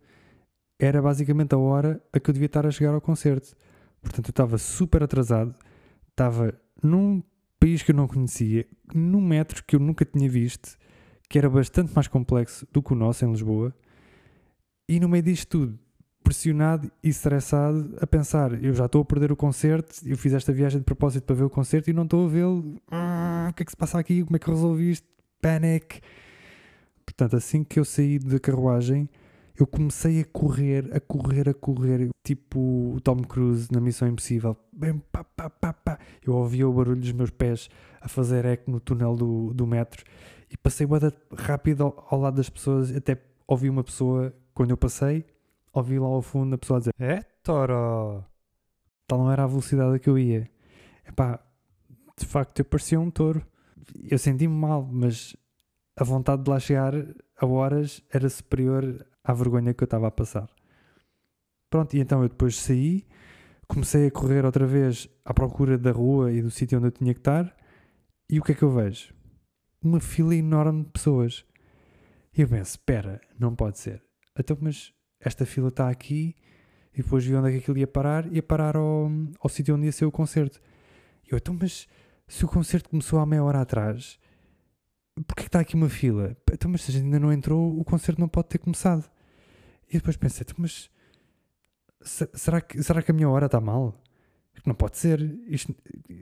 era 0.80 1.02
basicamente 1.02 1.54
a 1.54 1.58
hora 1.58 2.02
a 2.14 2.20
que 2.20 2.30
eu 2.30 2.34
devia 2.34 2.46
estar 2.46 2.66
a 2.66 2.72
chegar 2.72 2.94
ao 2.94 3.02
concerto. 3.02 3.56
Portanto, 4.02 4.28
eu 4.28 4.32
estava 4.32 4.58
super 4.58 5.04
atrasado, 5.04 5.56
estava 6.10 6.54
num 6.82 7.22
país 7.60 7.84
que 7.84 7.92
eu 7.92 7.96
não 7.96 8.08
conhecia, 8.08 8.66
num 8.94 9.22
metro 9.22 9.64
que 9.64 9.76
eu 9.76 9.80
nunca 9.80 10.04
tinha 10.04 10.30
visto, 10.30 10.78
que 11.30 11.38
era 11.38 11.50
bastante 11.50 11.94
mais 11.94 12.08
complexo 12.08 12.68
do 12.72 12.82
que 12.82 12.94
o 12.94 12.96
nosso 12.96 13.24
em 13.24 13.32
Lisboa, 13.32 13.74
e 14.90 15.00
no 15.00 15.08
meio 15.08 15.24
disto 15.24 15.48
tudo 15.48 15.80
pressionado 16.24 16.92
e 17.04 17.10
estressado 17.10 17.96
a 18.00 18.08
pensar: 18.08 18.64
eu 18.64 18.74
já 18.74 18.86
estou 18.86 19.02
a 19.02 19.06
perder 19.06 19.32
o 19.32 19.36
concerto, 19.36 19.96
eu 20.06 20.18
fiz 20.18 20.34
esta 20.34 20.52
viagem 20.52 20.80
de 20.80 20.86
propósito 20.86 21.24
para 21.24 21.36
ver 21.36 21.44
o 21.44 21.50
concerto 21.50 21.90
e 21.90 21.94
não 21.94 22.04
estou 22.04 22.26
a 22.26 22.30
vê-lo. 22.30 22.82
Ah, 22.90 23.48
o 23.52 23.54
que 23.54 23.64
é 23.64 23.66
que 23.66 23.72
se 23.72 23.78
passa 23.78 24.00
aqui? 24.00 24.24
Como 24.24 24.36
é 24.36 24.40
que 24.40 24.50
resolvi 24.50 24.92
isto? 24.92 25.08
Panic! 25.42 26.02
Portanto, 27.06 27.36
assim 27.36 27.64
que 27.64 27.80
eu 27.80 27.86
saí 27.86 28.20
da 28.20 28.40
carruagem, 28.40 29.10
eu 29.58 29.68
comecei 29.68 30.22
a 30.22 30.26
correr, 30.26 30.90
a 30.96 31.00
correr, 31.00 31.50
a 31.50 31.54
correr, 31.54 32.10
tipo 32.24 32.94
o 32.96 33.02
Tom 33.02 33.18
Cruise 33.18 33.68
na 33.72 33.80
Missão 33.80 34.08
Impossível. 34.08 34.58
Bem, 34.72 35.00
pá, 35.12 35.24
pá, 35.24 35.50
pá, 35.50 35.74
pá. 35.74 36.00
Eu 36.26 36.36
ouvia 36.36 36.68
o 36.68 36.74
barulho 36.74 37.02
dos 37.02 37.12
meus 37.12 37.30
pés 37.30 37.70
a 38.00 38.08
fazer 38.08 38.46
eco 38.46 38.72
no 38.72 38.80
túnel 38.80 39.16
do, 39.16 39.54
do 39.54 39.68
metro 39.68 40.04
e 40.50 40.58
passei 40.58 40.88
rápido 41.38 41.84
ao, 41.84 42.08
ao 42.10 42.20
lado 42.20 42.36
das 42.36 42.50
pessoas. 42.50 42.96
Até 42.96 43.22
ouvi 43.48 43.70
uma 43.70 43.84
pessoa, 43.84 44.34
quando 44.54 44.72
eu 44.72 44.78
passei, 44.78 45.26
ouvi 45.74 46.00
lá 46.00 46.08
ao 46.08 46.22
fundo 46.22 46.56
a 46.56 46.58
pessoa 46.58 46.80
dizer: 46.80 46.94
É, 47.00 47.22
Toro! 47.44 48.24
Tal 49.08 49.20
não 49.20 49.32
era 49.32 49.44
a 49.44 49.48
velocidade 49.48 49.96
a 49.96 50.00
que 50.00 50.10
eu 50.10 50.18
ia. 50.18 50.50
Epá, 51.08 51.40
de 52.18 52.26
facto 52.26 52.60
eu 52.60 52.66
parecia 52.66 53.00
um 53.00 53.12
touro. 53.12 53.46
Eu 54.10 54.18
senti-me 54.18 54.54
mal, 54.54 54.88
mas 54.90 55.36
a 55.98 56.04
vontade 56.04 56.44
de 56.44 56.50
lá 56.50 56.60
chegar 56.60 56.94
a 57.38 57.46
horas 57.46 58.02
era 58.10 58.30
superior 58.30 59.06
à 59.24 59.34
vergonha 59.34 59.74
que 59.74 59.84
eu 59.84 59.86
estava 59.86 60.08
a 60.08 60.12
passar. 60.12 60.50
Pronto, 61.70 61.96
e 61.96 62.00
então 62.00 62.22
eu 62.22 62.30
depois 62.30 62.58
saí, 62.58 63.06
comecei 63.68 64.08
a 64.08 64.12
correr 64.12 64.46
outra 64.46 64.66
vez 64.66 65.08
à 65.24 65.34
procura 65.34 65.78
da 65.78 65.92
rua 65.92 66.32
e 66.32 66.42
do 66.42 66.52
sítio 66.52 66.78
onde 66.78 66.88
eu 66.88 66.92
tinha 66.92 67.14
que 67.14 67.20
estar, 67.20 67.56
e 68.30 68.40
o 68.40 68.44
que 68.44 68.52
é 68.52 68.56
que 68.56 68.64
eu 68.64 68.72
vejo? 68.72 69.14
Uma 69.82 70.00
fila 70.00 70.36
enorme 70.36 70.84
de 70.84 70.90
pessoas. 70.90 71.46
E 72.38 72.42
eu 72.42 72.48
penso, 72.48 72.72
espera, 72.72 73.22
não 73.40 73.56
pode 73.56 73.80
ser. 73.80 74.04
Então, 74.38 74.58
mas 74.60 74.94
esta 75.20 75.46
fila 75.46 75.70
está 75.70 75.90
aqui, 75.90 76.36
e 76.94 77.02
depois 77.02 77.26
vi 77.26 77.36
onde 77.36 77.50
é 77.50 77.52
que 77.52 77.58
aquilo 77.60 77.78
ia 77.78 77.88
parar, 77.88 78.32
ia 78.32 78.44
parar 78.44 78.76
ao, 78.76 79.10
ao 79.40 79.50
sítio 79.50 79.76
onde 79.76 79.86
ia 79.86 79.92
ser 79.92 80.06
o 80.06 80.12
concerto. 80.12 80.60
E 81.26 81.34
eu, 81.34 81.38
então, 81.38 81.58
mas 81.60 81.88
se 82.28 82.46
o 82.46 82.48
concerto 82.48 82.90
começou 82.90 83.20
há 83.20 83.26
meia 83.26 83.44
hora 83.44 83.62
atrás, 83.62 84.20
porquê 85.24 85.44
que 85.44 85.50
está 85.50 85.60
aqui 85.60 85.76
uma 85.76 85.90
fila? 85.90 86.36
Então, 86.52 86.70
mas 86.72 86.84
se 86.84 86.92
a 86.92 86.94
gente 86.94 87.06
ainda 87.06 87.20
não 87.20 87.32
entrou, 87.32 87.80
o 87.80 87.84
concerto 87.84 88.20
não 88.20 88.28
pode 88.28 88.50
ter 88.50 88.58
começado. 88.58 89.10
E 89.90 89.94
depois 89.94 90.16
pensei, 90.16 90.46
então, 90.48 90.56
mas 90.60 90.90
será 92.34 92.62
que, 92.62 92.82
será 92.82 93.02
que 93.02 93.12
a 93.12 93.14
minha 93.14 93.30
hora 93.30 93.46
está 93.46 93.60
mal? 93.60 94.02
Não 94.66 94.76
pode 94.76 94.98
ser. 94.98 95.20
Isto, 95.48 95.76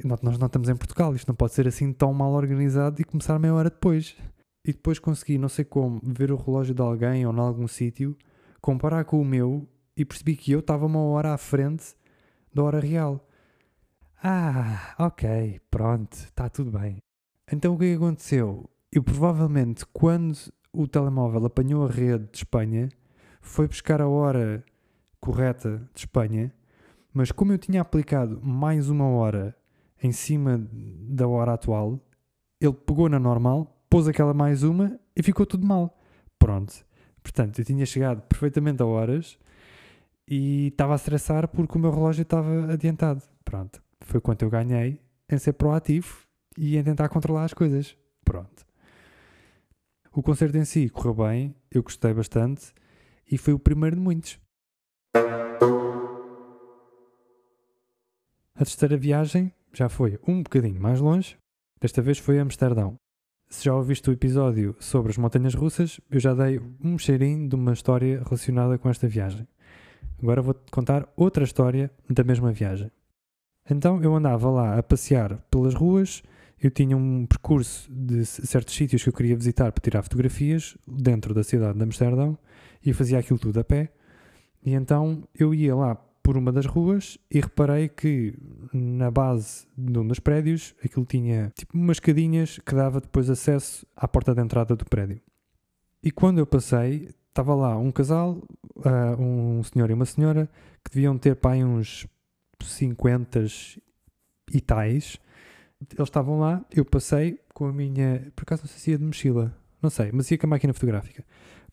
nós 0.03 0.38
não 0.38 0.48
estamos 0.48 0.70
em 0.70 0.75
Portugal, 0.75 1.13
isto 1.15 1.27
não 1.27 1.36
pode 1.36 1.53
ser 1.53 1.68
assim 1.68 1.91
tão 1.91 2.13
mal 2.13 2.32
organizado 2.32 3.01
e 3.01 3.03
começar 3.03 3.38
meia 3.38 3.53
hora 3.53 3.70
depois. 3.70 4.15
E 4.63 4.72
depois 4.72 5.00
consegui, 5.00 5.38
não 5.38 5.50
sei 5.50 5.65
como, 5.65 6.01
ver 6.03 6.32
o 6.32 6.36
relógio 6.36 6.74
de 6.74 6.82
alguém 6.82 7.25
ou 7.25 7.34
em 7.34 7.39
algum 7.39 7.68
sítio 7.68 8.18
comparar 8.62 9.06
com 9.06 9.22
o 9.22 9.25
meu 9.25 9.68
e 9.96 10.06
percebi 10.06 10.36
que 10.36 10.51
eu 10.51 10.60
estava 10.60 10.86
uma 10.86 11.00
hora 11.00 11.34
à 11.34 11.38
frente 11.38 11.96
da 12.53 12.63
hora 12.63 12.79
real. 12.79 13.25
Ah, 14.22 14.96
ok, 15.00 15.60
pronto, 15.72 16.13
está 16.13 16.50
tudo 16.50 16.77
bem. 16.77 16.98
Então 17.51 17.74
o 17.74 17.77
que 17.77 17.94
aconteceu? 17.94 18.70
Eu 18.91 19.03
provavelmente, 19.03 19.86
quando 19.93 20.36
o 20.74 20.88
telemóvel 20.88 21.46
apanhou 21.46 21.86
a 21.86 21.89
rede 21.91 22.27
de 22.31 22.38
Espanha, 22.39 22.89
foi 23.39 23.67
buscar 23.67 24.01
a 24.01 24.08
hora 24.08 24.63
correta 25.19 25.88
de 25.93 26.00
Espanha, 26.01 26.51
mas 27.13 27.31
como 27.31 27.51
eu 27.51 27.58
tinha 27.58 27.81
aplicado 27.81 28.41
mais 28.41 28.89
uma 28.89 29.05
hora 29.05 29.55
em 30.01 30.12
cima 30.12 30.67
da 31.08 31.27
hora 31.27 31.53
atual, 31.53 32.00
ele 32.60 32.74
pegou 32.74 33.08
na 33.08 33.19
normal, 33.19 33.79
pôs 33.89 34.08
aquela 34.08 34.34
mais 34.34 34.63
uma 34.63 35.00
e 35.15 35.22
ficou 35.22 35.46
tudo 35.46 35.67
mal. 35.67 35.96
Pronto. 36.39 36.74
Portanto, 37.22 37.60
eu 37.60 37.65
tinha 37.65 37.86
chegado 37.86 38.22
perfeitamente 38.24 38.81
a 38.81 38.86
horas 38.86 39.38
e 40.27 40.67
estava 40.67 40.93
a 40.93 40.96
estressar 40.96 41.48
porque 41.48 41.77
o 41.77 41.81
meu 41.81 41.91
relógio 41.91 42.24
estava 42.24 42.72
adiantado. 42.72 43.22
Pronto, 43.46 43.81
foi 44.01 44.19
quanto 44.19 44.43
eu 44.43 44.50
ganhei 44.50 45.00
em 45.29 45.38
ser 45.38 45.53
proativo 45.53 46.24
e 46.58 46.77
em 46.77 46.84
tentar 46.84 47.10
controlar 47.10 47.43
as 47.43 47.53
coisas. 47.53 47.96
Pronto. 48.24 48.69
O 50.12 50.24
concerto 50.24 50.58
em 50.58 50.66
si 50.66 50.89
correu 50.89 51.13
bem, 51.13 51.56
eu 51.70 51.84
gostei 51.84 52.12
bastante 52.13 52.74
e 53.32 53.38
foi 53.38 53.54
o 53.54 53.60
primeiro 53.60 53.96
de 53.96 54.01
muitos. 54.01 54.39
A 58.56 58.66
terceira 58.66 58.98
viagem 58.98 59.54
já 59.72 59.88
foi 59.88 60.20
um 60.28 60.42
bocadinho 60.42 60.82
mais 60.82 61.00
longe, 61.00 61.38
desta 61.80 62.01
vez 62.01 62.18
foi 62.18 62.39
a 62.39 62.42
Amsterdão. 62.42 62.98
Se 63.48 63.66
já 63.66 63.75
ouviste 63.75 64.10
o 64.10 64.13
episódio 64.13 64.75
sobre 64.80 65.12
as 65.12 65.18
montanhas 65.18 65.54
russas, 65.54 66.01
eu 66.10 66.20
já 66.20 66.34
dei 66.34 66.60
um 66.84 66.98
cheirinho 66.98 67.48
de 67.48 67.56
uma 67.56 67.74
história 67.74 68.24
relacionada 68.24 68.80
com 68.80 68.89
esta 68.89 69.08
viagem. 69.08 69.48
Agora 70.22 70.42
vou-te 70.42 70.72
contar 70.72 71.08
outra 71.16 71.44
história 71.44 71.92
da 72.10 72.24
mesma 72.24 72.51
viagem. 72.51 72.92
Então 73.70 74.01
eu 74.01 74.16
andava 74.16 74.50
lá 74.50 74.78
a 74.78 74.84
passear 74.84 75.38
pelas 75.51 75.75
ruas, 75.75 76.24
eu 76.62 76.70
tinha 76.70 76.96
um 76.96 77.25
percurso 77.25 77.89
de 77.92 78.25
certos 78.25 78.75
sítios 78.75 79.04
que 79.04 79.10
eu 79.10 79.13
queria 79.13 79.36
visitar 79.36 79.72
para 79.72 79.82
tirar 79.82 80.04
fotografias 80.04 80.78
dentro 80.88 81.34
da 81.34 81.44
cidade 81.44 81.78
de 81.78 81.84
Amsterdão 81.84 82.38
e 82.86 82.94
fazia 82.94 83.20
aquilo 83.20 83.39
tudo 83.39 83.60
a 83.60 83.63
pé. 83.63 83.92
E 84.63 84.74
então 84.74 85.24
eu 85.34 85.54
ia 85.54 85.75
lá 85.75 85.96
por 86.22 86.38
uma 86.38 86.51
das 86.51 86.66
ruas 86.66 87.18
e 87.32 87.39
reparei 87.39 87.88
que 87.88 88.36
na 88.74 89.10
base 89.10 89.66
de 89.78 89.98
um 89.98 90.06
dos 90.06 90.20
prédios 90.20 90.75
aquilo 90.84 91.06
tinha 91.06 91.51
tipo 91.56 91.78
umas 91.78 91.96
escadinhas 91.96 92.60
que 92.60 92.75
dava 92.75 93.00
depois 93.01 93.30
acesso 93.30 93.86
à 93.96 94.08
porta 94.08 94.36
de 94.36 94.42
entrada 94.42 94.75
do 94.75 94.86
prédio. 94.86 95.22
E 96.04 96.12
quando 96.12 96.39
eu 96.39 96.46
passei, 96.46 97.10
estava 97.30 97.56
lá 97.56 97.78
um 97.78 97.92
casal, 97.92 98.42
uh, 98.78 99.22
um 99.22 99.63
senhor 99.63 99.89
e 99.89 99.94
uma 99.94 100.06
senhora, 100.06 100.50
que 100.84 100.92
deviam 100.94 101.18
ter 101.18 101.36
pai 101.36 101.63
uns 101.63 102.08
50 102.62 103.46
e 104.54 104.62
tais. 104.62 105.20
Eles 105.81 106.07
estavam 106.07 106.39
lá, 106.39 106.63
eu 106.71 106.83
passei 106.83 107.39
com 107.53 107.65
a 107.65 107.74
minha, 107.74 108.31
por 108.36 108.43
acaso 108.43 108.63
não 108.63 108.69
sei 108.69 108.79
se 108.79 108.91
ia 108.91 108.98
de 108.98 109.05
mochila, 109.05 109.55
não 109.81 109.89
sei, 109.89 110.12
mas 110.12 110.29
ia 110.29 110.38
com 110.38 110.45
a 110.48 110.50
máquina 110.50 110.74
fotográfica. 110.74 111.24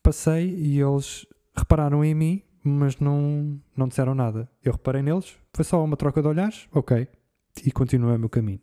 Passei 0.02 0.48
e 0.48 0.80
eles 0.80 1.26
repararam 1.56 2.04
em 2.04 2.14
mim, 2.14 2.42
mas 2.62 2.98
não, 2.98 3.60
não 3.76 3.88
disseram 3.88 4.14
nada. 4.14 4.48
Eu 4.62 4.72
reparei 4.72 5.02
neles, 5.02 5.36
foi 5.52 5.64
só 5.64 5.82
uma 5.84 5.96
troca 5.96 6.22
de 6.22 6.28
olhares, 6.28 6.68
ok, 6.72 7.08
e 7.64 7.72
continuei 7.72 8.16
o 8.16 8.18
meu 8.18 8.28
caminho. 8.28 8.60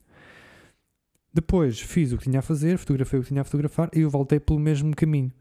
Depois 1.33 1.79
fiz 1.79 2.11
o 2.11 2.17
que 2.17 2.25
tinha 2.25 2.39
a 2.39 2.43
fazer, 2.43 2.77
fotografei 2.77 3.19
o 3.19 3.23
que 3.23 3.29
tinha 3.29 3.41
a 3.41 3.43
fotografar 3.43 3.89
e 3.93 4.01
eu 4.01 4.09
voltei 4.09 4.39
pelo 4.39 4.59
mesmo 4.59 4.95
caminho. 4.95 5.31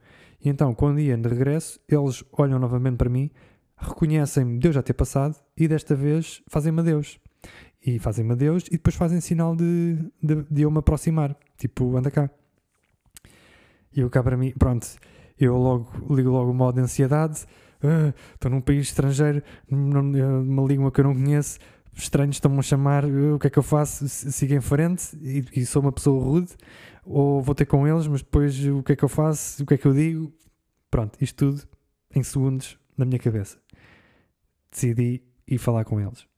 E 0.42 0.48
então, 0.48 0.74
quando 0.74 0.98
ia 0.98 1.16
de 1.16 1.28
regresso, 1.28 1.78
eles 1.88 2.24
olham 2.32 2.58
novamente 2.58 2.96
para 2.96 3.10
mim, 3.10 3.30
reconhecem-me 3.76 4.58
de 4.58 4.68
eu 4.68 4.72
já 4.72 4.82
ter 4.82 4.94
passado 4.94 5.36
e 5.56 5.68
desta 5.68 5.94
vez 5.94 6.42
fazem-me 6.48 6.80
adeus. 6.80 7.20
E 7.84 7.98
fazem-me 7.98 8.32
adeus 8.32 8.64
e 8.68 8.72
depois 8.72 8.94
fazem 8.94 9.20
sinal 9.20 9.56
de, 9.56 9.98
de, 10.22 10.42
de 10.48 10.62
eu 10.62 10.70
me 10.70 10.78
aproximar. 10.78 11.36
Tipo, 11.56 11.96
anda 11.96 12.10
cá. 12.10 12.30
E 13.94 14.00
eu 14.00 14.08
cá 14.08 14.22
para 14.22 14.36
mim, 14.36 14.52
pronto, 14.58 14.86
eu 15.38 15.56
logo 15.56 16.14
ligo 16.14 16.30
logo 16.30 16.50
o 16.50 16.54
modo 16.54 16.76
de 16.76 16.80
ansiedade. 16.80 17.44
Ah, 17.82 18.14
estou 18.34 18.50
uh, 18.50 18.54
num 18.54 18.60
país 18.60 18.86
estrangeiro, 18.86 19.42
numa 19.68 20.66
língua 20.66 20.92
que 20.92 21.00
eu 21.00 21.04
não 21.04 21.14
conheço, 21.14 21.58
estranhos 21.92 22.36
estão-me 22.36 22.58
a 22.58 22.62
chamar, 22.62 23.04
uh, 23.04 23.34
o 23.34 23.38
que 23.38 23.48
é 23.48 23.50
que 23.50 23.58
eu 23.58 23.62
faço? 23.62 24.08
Sigo 24.08 24.54
em 24.54 24.60
frente 24.60 25.16
e, 25.20 25.44
e, 25.54 25.66
sou 25.66 25.82
uma 25.82 25.92
pessoa 25.92 26.22
rude, 26.22 26.52
ou 27.04 27.42
vou 27.42 27.54
ter 27.54 27.66
com 27.66 27.86
eles, 27.86 28.06
mas 28.06 28.22
depois 28.22 28.64
o 28.66 28.82
que 28.82 28.92
é 28.92 28.96
que 28.96 29.04
eu 29.04 29.08
faço? 29.08 29.64
O 29.64 29.66
que 29.66 29.74
é 29.74 29.78
que 29.78 29.86
eu 29.86 29.92
digo? 29.92 30.32
Pronto, 30.90 31.18
isto 31.20 31.36
tudo 31.36 31.62
em 32.14 32.22
segundos 32.22 32.78
na 32.96 33.04
minha 33.04 33.18
cabeça. 33.18 33.58
Decidi 34.70 35.22
ir 35.46 35.58
falar 35.58 35.84
com 35.84 36.00
eles. 36.00 36.31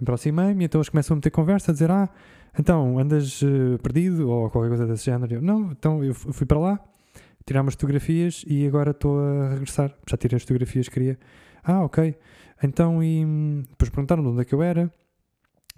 Aproximei-me, 0.00 0.64
então 0.64 0.80
eles 0.80 0.88
começam 0.88 1.14
a 1.14 1.16
meter 1.16 1.30
conversa, 1.30 1.70
a 1.70 1.74
dizer: 1.74 1.90
Ah, 1.90 2.08
então 2.58 2.98
andas 2.98 3.40
uh, 3.42 3.78
perdido 3.82 4.28
ou 4.28 4.50
qualquer 4.50 4.68
coisa 4.68 4.86
desse 4.86 5.04
género. 5.04 5.34
Eu, 5.34 5.42
não, 5.42 5.72
então 5.72 6.02
eu 6.02 6.14
fui 6.14 6.46
para 6.46 6.58
lá, 6.58 6.80
tirar 7.46 7.62
umas 7.62 7.74
fotografias 7.74 8.44
e 8.46 8.66
agora 8.66 8.90
estou 8.90 9.20
a 9.20 9.50
regressar. 9.50 9.94
Já 10.08 10.16
tirei 10.16 10.36
as 10.36 10.42
fotografias 10.42 10.88
que 10.88 10.94
queria. 10.94 11.18
Ah, 11.62 11.82
ok. 11.82 12.16
Então, 12.62 13.02
e 13.02 13.24
depois 13.70 13.90
perguntaram 13.90 14.22
de 14.22 14.28
onde 14.28 14.42
é 14.42 14.44
que 14.44 14.54
eu 14.54 14.62
era. 14.62 14.92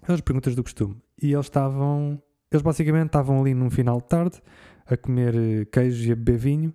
As 0.07 0.21
perguntas 0.21 0.55
do 0.55 0.63
costume. 0.63 0.97
E 1.21 1.33
eles 1.33 1.47
estavam. 1.47 2.21
Eles 2.51 2.63
basicamente 2.63 3.07
estavam 3.07 3.41
ali 3.41 3.55
num 3.55 3.71
final 3.71 3.99
de 3.99 4.07
tarde 4.07 4.43
a 4.87 4.97
comer 4.97 5.35
eh, 5.35 5.65
queijo 5.65 6.09
e 6.09 6.13
a 6.13 6.17
beber 6.17 6.37
vinho. 6.37 6.75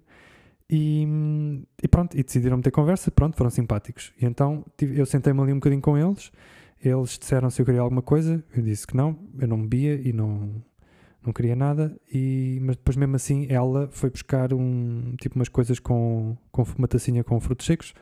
E, 0.69 1.07
e 1.81 1.87
pronto, 1.87 2.17
e 2.17 2.23
decidiram 2.23 2.57
meter 2.57 2.71
conversa. 2.71 3.11
Pronto, 3.11 3.37
foram 3.37 3.49
simpáticos. 3.49 4.11
E 4.19 4.25
então 4.25 4.65
eu 4.81 5.05
sentei-me 5.05 5.41
ali 5.41 5.51
um 5.53 5.55
bocadinho 5.55 5.81
com 5.81 5.97
eles. 5.97 6.31
Eles 6.83 7.17
disseram 7.17 7.49
se 7.49 7.61
eu 7.61 7.65
queria 7.65 7.81
alguma 7.81 8.01
coisa. 8.01 8.43
Eu 8.55 8.63
disse 8.63 8.87
que 8.87 8.95
não, 8.95 9.17
eu 9.37 9.47
não 9.47 9.61
bebia 9.61 9.95
e 9.95 10.13
não, 10.13 10.63
não 11.25 11.33
queria 11.33 11.55
nada. 11.55 11.95
E, 12.11 12.59
mas 12.61 12.75
depois, 12.75 12.95
mesmo 12.95 13.15
assim, 13.15 13.47
ela 13.49 13.89
foi 13.91 14.09
buscar 14.09 14.53
um, 14.53 15.15
tipo 15.19 15.35
umas 15.35 15.49
coisas 15.49 15.79
com, 15.79 16.37
com 16.51 16.63
uma 16.77 16.87
tacinha 16.87 17.23
com 17.23 17.39
frutos 17.39 17.65
secos 17.65 17.93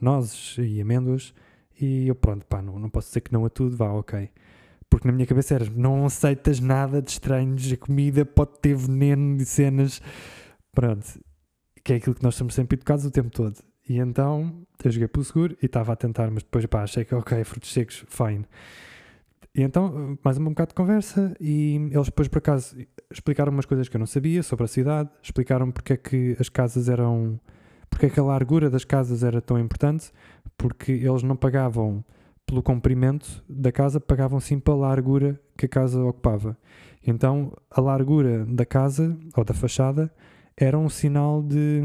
nozes 0.00 0.56
e 0.58 0.80
amêndoas. 0.80 1.34
E 1.80 2.08
eu, 2.08 2.14
pronto, 2.14 2.44
pá, 2.46 2.60
não, 2.60 2.78
não 2.78 2.90
posso 2.90 3.08
dizer 3.08 3.20
que 3.20 3.32
não 3.32 3.44
a 3.44 3.50
tudo, 3.50 3.76
vá, 3.76 3.90
ok. 3.92 4.30
Porque 4.90 5.06
na 5.06 5.12
minha 5.12 5.26
cabeça 5.26 5.54
era, 5.54 5.66
não 5.70 6.06
aceitas 6.06 6.60
nada 6.60 7.02
de 7.02 7.10
estranhos, 7.10 7.70
a 7.72 7.76
comida 7.76 8.24
pode 8.24 8.58
ter 8.60 8.74
veneno 8.74 9.36
e 9.36 9.44
cenas. 9.44 10.00
Pronto, 10.72 11.20
que 11.84 11.92
é 11.92 11.96
aquilo 11.96 12.14
que 12.14 12.22
nós 12.22 12.34
somos 12.34 12.54
sempre 12.54 12.76
educados 12.76 13.04
o 13.04 13.10
tempo 13.10 13.30
todo. 13.30 13.58
E 13.88 13.98
então 13.98 14.66
eu 14.84 14.90
joguei 14.90 15.08
pelo 15.08 15.24
seguro 15.24 15.56
e 15.62 15.66
estava 15.66 15.92
a 15.92 15.96
tentar, 15.96 16.30
mas 16.30 16.42
depois 16.42 16.66
pá, 16.66 16.82
achei 16.82 17.04
que 17.04 17.14
ok, 17.14 17.42
frutos 17.44 17.72
secos, 17.72 18.04
fine. 18.08 18.44
E 19.54 19.62
então, 19.62 20.18
mais 20.22 20.38
um 20.38 20.44
bocado 20.44 20.68
de 20.68 20.74
conversa 20.74 21.34
e 21.40 21.76
eles 21.90 22.06
depois 22.06 22.28
por 22.28 22.38
acaso 22.38 22.76
explicaram 23.10 23.50
umas 23.50 23.64
coisas 23.64 23.88
que 23.88 23.96
eu 23.96 23.98
não 23.98 24.06
sabia 24.06 24.42
sobre 24.42 24.64
a 24.66 24.68
cidade, 24.68 25.10
explicaram 25.22 25.70
porque 25.70 25.94
é 25.94 25.96
que 25.96 26.36
as 26.38 26.48
casas 26.48 26.88
eram 26.88 27.40
porque 27.88 28.06
é 28.06 28.10
que 28.10 28.20
a 28.20 28.22
largura 28.22 28.68
das 28.68 28.84
casas 28.84 29.24
era 29.24 29.40
tão 29.40 29.58
importante? 29.58 30.12
Porque 30.56 30.92
eles 30.92 31.22
não 31.22 31.34
pagavam 31.34 32.04
pelo 32.46 32.62
comprimento 32.62 33.42
da 33.48 33.72
casa, 33.72 33.98
pagavam 34.00 34.40
sim 34.40 34.58
pela 34.58 34.88
largura 34.88 35.40
que 35.56 35.66
a 35.66 35.68
casa 35.68 36.02
ocupava. 36.02 36.56
Então, 37.06 37.52
a 37.70 37.80
largura 37.80 38.44
da 38.46 38.66
casa 38.66 39.18
ou 39.36 39.44
da 39.44 39.54
fachada 39.54 40.12
era 40.56 40.78
um 40.78 40.88
sinal 40.88 41.42
de, 41.42 41.80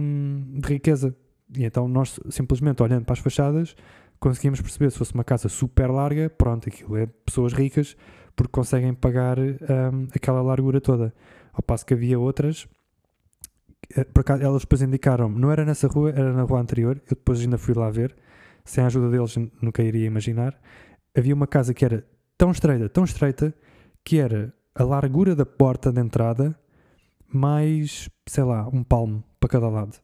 de 0.60 0.68
riqueza. 0.68 1.16
E 1.56 1.64
então, 1.64 1.88
nós 1.88 2.20
simplesmente 2.30 2.82
olhando 2.82 3.06
para 3.06 3.14
as 3.14 3.20
fachadas 3.20 3.76
conseguíamos 4.20 4.62
perceber 4.62 4.90
se 4.90 4.98
fosse 4.98 5.14
uma 5.14 5.24
casa 5.24 5.50
super 5.50 5.92
larga, 5.92 6.30
pronto, 6.30 6.70
aquilo 6.70 6.96
é 6.96 7.08
pessoas 7.26 7.52
ricas 7.52 7.98
porque 8.36 8.52
conseguem 8.52 8.94
pagar 8.94 9.38
um, 9.38 10.08
aquela 10.16 10.42
largura 10.42 10.80
toda. 10.80 11.14
Ao 11.52 11.62
passo 11.62 11.86
que 11.86 11.94
havia 11.94 12.18
outras 12.18 12.66
eh, 13.96 14.04
por 14.06 14.24
elas 14.42 14.62
depois 14.62 14.82
indicaram 14.82 15.30
não 15.30 15.52
era 15.52 15.66
nessa 15.66 15.88
rua, 15.88 16.10
era 16.10 16.34
na 16.34 16.44
rua 16.44 16.62
anterior. 16.62 17.02
Eu 17.06 17.16
depois 17.16 17.42
ainda 17.42 17.58
fui 17.58 17.74
lá 17.74 17.90
ver, 17.90 18.16
sem 18.64 18.84
a 18.84 18.88
ajuda 18.88 19.10
deles, 19.10 19.36
nunca 19.62 19.84
iria 19.84 20.06
imaginar. 20.06 20.60
Havia 21.16 21.34
uma 21.34 21.48
casa 21.48 21.74
que 21.74 21.86
era 21.86 22.06
tão 22.38 22.52
estreita, 22.52 22.90
tão 22.90 23.04
estreita, 23.04 23.54
que 24.04 24.20
era 24.20 24.54
a 24.74 24.84
largura 24.84 25.36
da 25.36 25.46
porta 25.46 25.92
de 25.92 26.00
entrada 26.00 26.58
mais, 27.28 28.10
sei 28.26 28.44
lá, 28.44 28.68
um 28.68 28.84
palmo 28.84 29.24
para 29.40 29.50
cada 29.50 29.68
lado. 29.68 29.98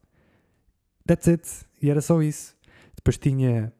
That's 1.10 1.28
it. 1.28 1.50
E 1.82 1.90
era 1.90 2.02
só 2.02 2.22
isso. 2.22 2.56
Depois 2.96 3.18
tinha, 3.18 3.74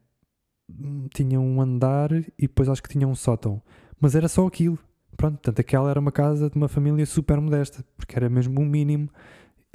tinha 1.14 1.40
um 1.40 1.60
andar 1.60 2.10
e 2.12 2.24
depois 2.40 2.68
acho 2.68 2.82
que 2.82 2.88
tinha 2.88 3.06
um 3.06 3.14
sótão. 3.14 3.62
Mas 4.00 4.16
era 4.16 4.26
só 4.26 4.44
aquilo. 4.44 4.76
Pronto, 5.16 5.34
portanto, 5.34 5.60
aquela 5.60 5.90
era 5.90 6.00
uma 6.00 6.10
casa 6.10 6.50
de 6.50 6.56
uma 6.56 6.66
família 6.66 7.06
super 7.06 7.40
modesta, 7.40 7.84
porque 7.96 8.16
era 8.16 8.28
mesmo 8.28 8.58
o 8.58 8.64
um 8.64 8.66
mínimo 8.66 9.08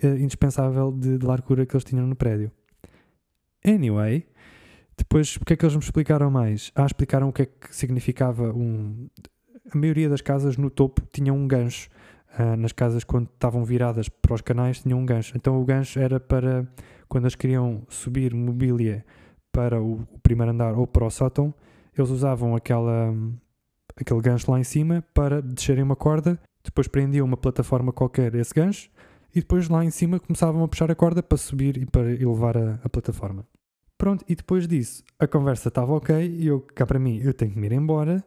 uh, 0.03 0.07
indispensável 0.17 0.91
de, 0.91 1.17
de, 1.17 1.25
largura 1.25 1.65
que 1.65 1.73
eles 1.73 1.85
tinham 1.85 2.05
no 2.05 2.15
prédio. 2.15 2.51
Anyway, 3.65 4.27
depois 4.97 5.37
o 5.37 5.45
que 5.45 5.53
é 5.53 5.55
que 5.55 5.63
eles 5.63 5.75
me 5.75 5.81
explicaram 5.81 6.29
mais? 6.29 6.73
Ah, 6.75 6.85
explicaram 6.85 7.29
o 7.29 7.33
que 7.33 7.43
é 7.43 7.45
que 7.45 7.73
significava 7.73 8.51
um. 8.51 9.07
A 9.73 9.77
maioria 9.77 10.09
das 10.09 10.19
casas 10.19 10.57
no 10.57 10.69
topo 10.69 11.01
tinham 11.09 11.37
um 11.37 11.47
gancho. 11.47 11.89
Uh, 12.37 12.57
nas 12.57 12.73
casas, 12.73 13.05
quando 13.05 13.29
estavam 13.33 13.63
viradas 13.63 14.09
para 14.09 14.33
os 14.33 14.41
canais, 14.41 14.81
tinham 14.81 14.99
um 14.99 15.05
gancho. 15.05 15.37
Então 15.37 15.61
o 15.61 15.63
gancho 15.63 15.99
era 15.99 16.19
para 16.19 16.67
quando 17.07 17.25
eles 17.25 17.35
queriam 17.35 17.83
subir 17.89 18.33
mobília 18.33 19.05
para 19.51 19.81
o, 19.81 20.05
primeiro 20.21 20.51
andar 20.51 20.73
ou 20.73 20.85
para 20.85 21.05
o 21.05 21.09
sótão, 21.09 21.53
eles 21.97 22.09
usavam 22.09 22.55
aquela, 22.55 23.13
aquele 23.95 24.21
gancho 24.21 24.51
lá 24.51 24.59
em 24.59 24.63
cima 24.63 25.03
para 25.13 25.41
descerem 25.41 25.83
uma 25.83 25.95
corda, 25.95 26.39
depois 26.63 26.87
prendiam 26.87 27.25
uma 27.25 27.37
plataforma 27.37 27.93
qualquer 27.93 28.35
esse 28.35 28.53
gancho 28.53 28.89
e 29.33 29.39
depois 29.39 29.69
lá 29.69 29.83
em 29.83 29.91
cima 29.91 30.19
começavam 30.19 30.63
a 30.63 30.67
puxar 30.67 30.91
a 30.91 30.95
corda 30.95 31.21
para 31.21 31.37
subir 31.37 31.77
e 31.77 31.85
para 31.85 32.11
elevar 32.11 32.57
a, 32.57 32.79
a 32.83 32.89
plataforma. 32.89 33.45
Pronto, 33.97 34.25
e 34.27 34.35
depois 34.35 34.67
disso 34.67 35.03
a 35.17 35.27
conversa 35.27 35.69
estava 35.69 35.93
ok 35.93 36.15
e 36.15 36.47
eu, 36.47 36.59
cá 36.61 36.85
para 36.85 36.99
mim, 36.99 37.19
eu 37.23 37.33
tenho 37.33 37.51
que 37.51 37.59
me 37.59 37.67
ir 37.67 37.73
embora, 37.73 38.23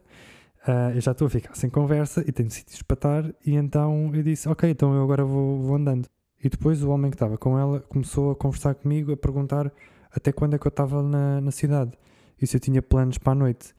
uh, 0.67 0.95
eu 0.95 1.01
já 1.01 1.11
estou 1.11 1.27
a 1.27 1.29
ficar 1.29 1.55
sem 1.55 1.69
conversa 1.69 2.23
e 2.27 2.31
tenho 2.31 2.49
sítios 2.49 2.81
para 2.81 2.95
estar, 2.95 3.35
e 3.45 3.55
então 3.55 4.11
eu 4.13 4.23
disse, 4.23 4.49
ok, 4.49 4.69
então 4.69 4.95
eu 4.95 5.03
agora 5.03 5.23
vou, 5.23 5.61
vou 5.61 5.75
andando. 5.75 6.07
E 6.43 6.49
depois 6.49 6.81
o 6.83 6.89
homem 6.89 7.11
que 7.11 7.15
estava 7.15 7.37
com 7.37 7.57
ela 7.57 7.81
começou 7.81 8.31
a 8.31 8.35
conversar 8.35 8.75
comigo, 8.75 9.11
a 9.11 9.17
perguntar 9.17 9.71
até 10.11 10.31
quando 10.31 10.55
é 10.55 10.59
que 10.59 10.65
eu 10.65 10.69
estava 10.69 11.03
na, 11.03 11.41
na 11.41 11.51
cidade 11.51 11.91
e 12.41 12.47
se 12.47 12.57
eu 12.57 12.61
tinha 12.61 12.81
planos 12.81 13.17
para 13.17 13.33
a 13.33 13.35
noite. 13.35 13.75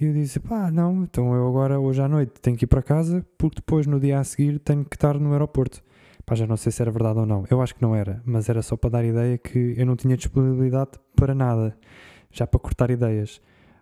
E 0.00 0.04
eu 0.04 0.12
disse, 0.12 0.38
pá, 0.38 0.70
não, 0.70 1.02
então 1.02 1.34
eu 1.34 1.48
agora, 1.48 1.80
hoje 1.80 2.00
à 2.00 2.08
noite, 2.08 2.40
tenho 2.40 2.56
que 2.56 2.64
ir 2.64 2.68
para 2.68 2.82
casa, 2.82 3.26
porque 3.36 3.56
depois 3.56 3.86
no 3.86 3.98
dia 3.98 4.20
a 4.20 4.24
seguir 4.24 4.60
tenho 4.60 4.84
que 4.84 4.94
estar 4.94 5.18
no 5.18 5.32
aeroporto. 5.32 5.82
Pá, 6.24 6.36
já 6.36 6.46
não 6.46 6.56
sei 6.56 6.70
se 6.70 6.80
era 6.80 6.90
verdade 6.90 7.18
ou 7.18 7.26
não. 7.26 7.44
Eu 7.50 7.60
acho 7.60 7.74
que 7.74 7.82
não 7.82 7.96
era, 7.96 8.22
mas 8.24 8.48
era 8.48 8.62
só 8.62 8.76
para 8.76 8.90
dar 8.90 9.04
ideia 9.04 9.36
que 9.36 9.74
eu 9.76 9.84
não 9.84 9.96
tinha 9.96 10.16
disponibilidade 10.16 10.92
para 11.16 11.34
nada, 11.34 11.76
já 12.30 12.46
para 12.46 12.60
cortar 12.60 12.90
ideias. 12.90 13.40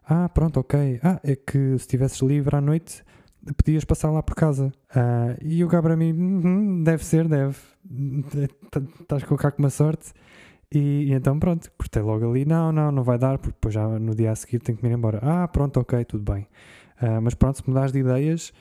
Ah, 0.08 0.28
pronto, 0.28 0.58
ok. 0.60 1.00
Ah, 1.02 1.20
é 1.22 1.36
que 1.36 1.58
se 1.58 1.74
estivesses 1.74 2.22
livre 2.22 2.56
à 2.56 2.60
noite, 2.60 3.04
podias 3.54 3.84
passar 3.84 4.10
lá 4.10 4.22
por 4.22 4.34
casa. 4.34 4.72
Ah, 4.94 5.36
e 5.40 5.64
o 5.64 5.68
cá 5.68 5.82
para 5.82 5.96
mim, 5.96 6.12
uhum, 6.12 6.82
deve 6.82 7.04
ser, 7.04 7.28
deve. 7.28 7.56
Estás 9.00 9.24
com 9.24 9.36
cá 9.36 9.50
com 9.50 9.62
uma 9.62 9.70
sorte. 9.70 10.12
E, 10.72 11.04
e 11.04 11.12
então 11.12 11.38
pronto, 11.38 11.70
cortei 11.78 12.02
logo 12.02 12.28
ali, 12.28 12.44
não, 12.44 12.72
não, 12.72 12.90
não 12.90 13.02
vai 13.02 13.18
dar, 13.18 13.38
porque 13.38 13.54
depois 13.54 13.74
já 13.74 13.86
no 13.86 14.14
dia 14.14 14.32
a 14.32 14.34
seguir 14.34 14.58
tenho 14.58 14.76
que 14.76 14.84
me 14.84 14.90
ir 14.90 14.94
embora. 14.94 15.20
Ah, 15.22 15.46
pronto, 15.48 15.78
ok, 15.78 16.04
tudo 16.04 16.32
bem. 16.32 16.46
Uh, 17.00 17.20
mas 17.22 17.34
pronto, 17.34 17.58
se 17.58 17.68
me 17.68 17.74
das 17.74 17.92
de 17.92 18.00
ideias, 18.00 18.52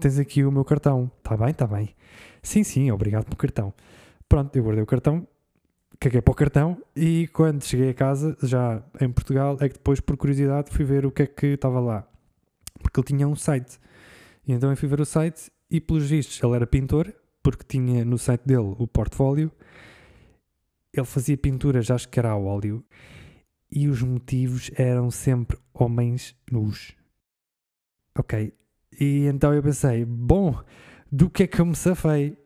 tens 0.00 0.18
aqui 0.18 0.44
o 0.44 0.50
meu 0.50 0.64
cartão. 0.64 1.10
Está 1.18 1.36
bem, 1.36 1.50
está 1.50 1.66
bem. 1.66 1.94
Sim, 2.42 2.64
sim, 2.64 2.90
obrigado 2.90 3.24
pelo 3.24 3.36
cartão. 3.36 3.72
Pronto, 4.28 4.56
eu 4.56 4.62
guardei 4.62 4.82
o 4.82 4.86
cartão, 4.86 5.26
caguei 6.00 6.20
para 6.20 6.32
o 6.32 6.34
cartão 6.34 6.78
e 6.96 7.28
quando 7.32 7.62
cheguei 7.64 7.90
a 7.90 7.94
casa, 7.94 8.36
já 8.42 8.82
em 9.00 9.10
Portugal, 9.10 9.56
é 9.60 9.68
que 9.68 9.74
depois, 9.74 10.00
por 10.00 10.16
curiosidade, 10.16 10.70
fui 10.70 10.84
ver 10.84 11.06
o 11.06 11.12
que 11.12 11.22
é 11.22 11.26
que 11.26 11.46
estava 11.48 11.78
lá. 11.78 12.06
Porque 12.82 12.98
ele 12.98 13.06
tinha 13.06 13.28
um 13.28 13.36
site. 13.36 13.78
E 14.46 14.52
então 14.52 14.70
eu 14.70 14.76
fui 14.76 14.88
ver 14.88 15.00
o 15.00 15.06
site 15.06 15.50
e, 15.70 15.80
pelos 15.80 16.08
vistos, 16.08 16.42
ele 16.42 16.54
era 16.54 16.66
pintor, 16.66 17.14
porque 17.42 17.64
tinha 17.66 18.04
no 18.04 18.18
site 18.18 18.42
dele 18.44 18.74
o 18.78 18.86
portfólio. 18.86 19.50
Ele 20.92 21.06
fazia 21.06 21.36
pinturas, 21.36 21.90
acho 21.90 22.08
que 22.08 22.18
era 22.18 22.30
a 22.30 22.36
óleo. 22.36 22.84
E 23.70 23.88
os 23.88 24.02
motivos 24.02 24.70
eram 24.74 25.10
sempre 25.10 25.58
homens 25.72 26.36
nus. 26.50 26.94
Ok. 28.18 28.52
E 29.00 29.26
então 29.26 29.54
eu 29.54 29.62
pensei, 29.62 30.04
bom, 30.04 30.62
do 31.10 31.30
que 31.30 31.44
é 31.44 31.46
que 31.46 31.60
eu 31.60 31.66
me 31.66 31.74
safei? 31.74 32.36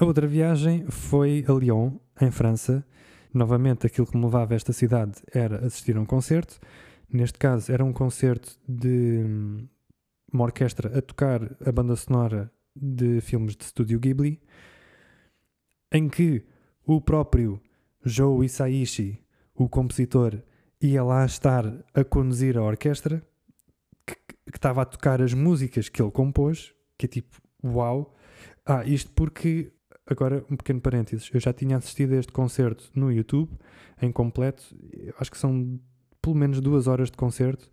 A 0.00 0.04
outra 0.04 0.26
viagem 0.26 0.86
foi 0.90 1.44
a 1.48 1.52
Lyon, 1.52 1.96
em 2.20 2.30
França. 2.30 2.86
Novamente, 3.32 3.86
aquilo 3.86 4.06
que 4.06 4.16
me 4.16 4.24
levava 4.24 4.54
a 4.54 4.56
esta 4.56 4.72
cidade 4.72 5.20
era 5.32 5.66
assistir 5.66 5.96
a 5.96 6.00
um 6.00 6.04
concerto. 6.04 6.60
Neste 7.10 7.38
caso, 7.38 7.72
era 7.72 7.84
um 7.84 7.92
concerto 7.92 8.58
de 8.68 9.24
hum, 9.24 9.68
uma 10.32 10.44
orquestra 10.44 10.98
a 10.98 11.02
tocar 11.02 11.56
a 11.64 11.72
banda 11.72 11.96
sonora 11.96 12.52
de 12.76 13.20
filmes 13.20 13.56
de 13.56 13.64
estúdio 13.64 13.98
Ghibli, 13.98 14.40
em 15.90 16.08
que 16.08 16.44
o 16.86 17.00
próprio 17.00 17.60
Joe 18.04 18.44
Hisaishi, 18.44 19.24
o 19.54 19.68
compositor, 19.68 20.40
ia 20.80 21.02
lá 21.02 21.24
estar 21.24 21.64
a 21.94 22.04
conduzir 22.04 22.56
a 22.56 22.62
orquestra, 22.62 23.22
que, 24.06 24.14
que 24.14 24.58
estava 24.58 24.82
a 24.82 24.84
tocar 24.84 25.22
as 25.22 25.32
músicas 25.32 25.88
que 25.88 26.00
ele 26.00 26.10
compôs, 26.10 26.74
que 26.96 27.06
é 27.06 27.08
tipo, 27.08 27.40
uau. 27.64 28.14
Ah, 28.64 28.84
isto 28.84 29.10
porque 29.12 29.72
Agora, 30.10 30.42
um 30.50 30.56
pequeno 30.56 30.80
parênteses. 30.80 31.30
Eu 31.32 31.38
já 31.38 31.52
tinha 31.52 31.76
assistido 31.76 32.14
a 32.14 32.16
este 32.16 32.32
concerto 32.32 32.90
no 32.94 33.12
YouTube, 33.12 33.50
em 34.00 34.10
completo. 34.10 34.74
Acho 35.18 35.30
que 35.30 35.36
são 35.36 35.78
pelo 36.22 36.34
menos 36.34 36.60
duas 36.60 36.86
horas 36.86 37.10
de 37.10 37.16
concerto, 37.16 37.70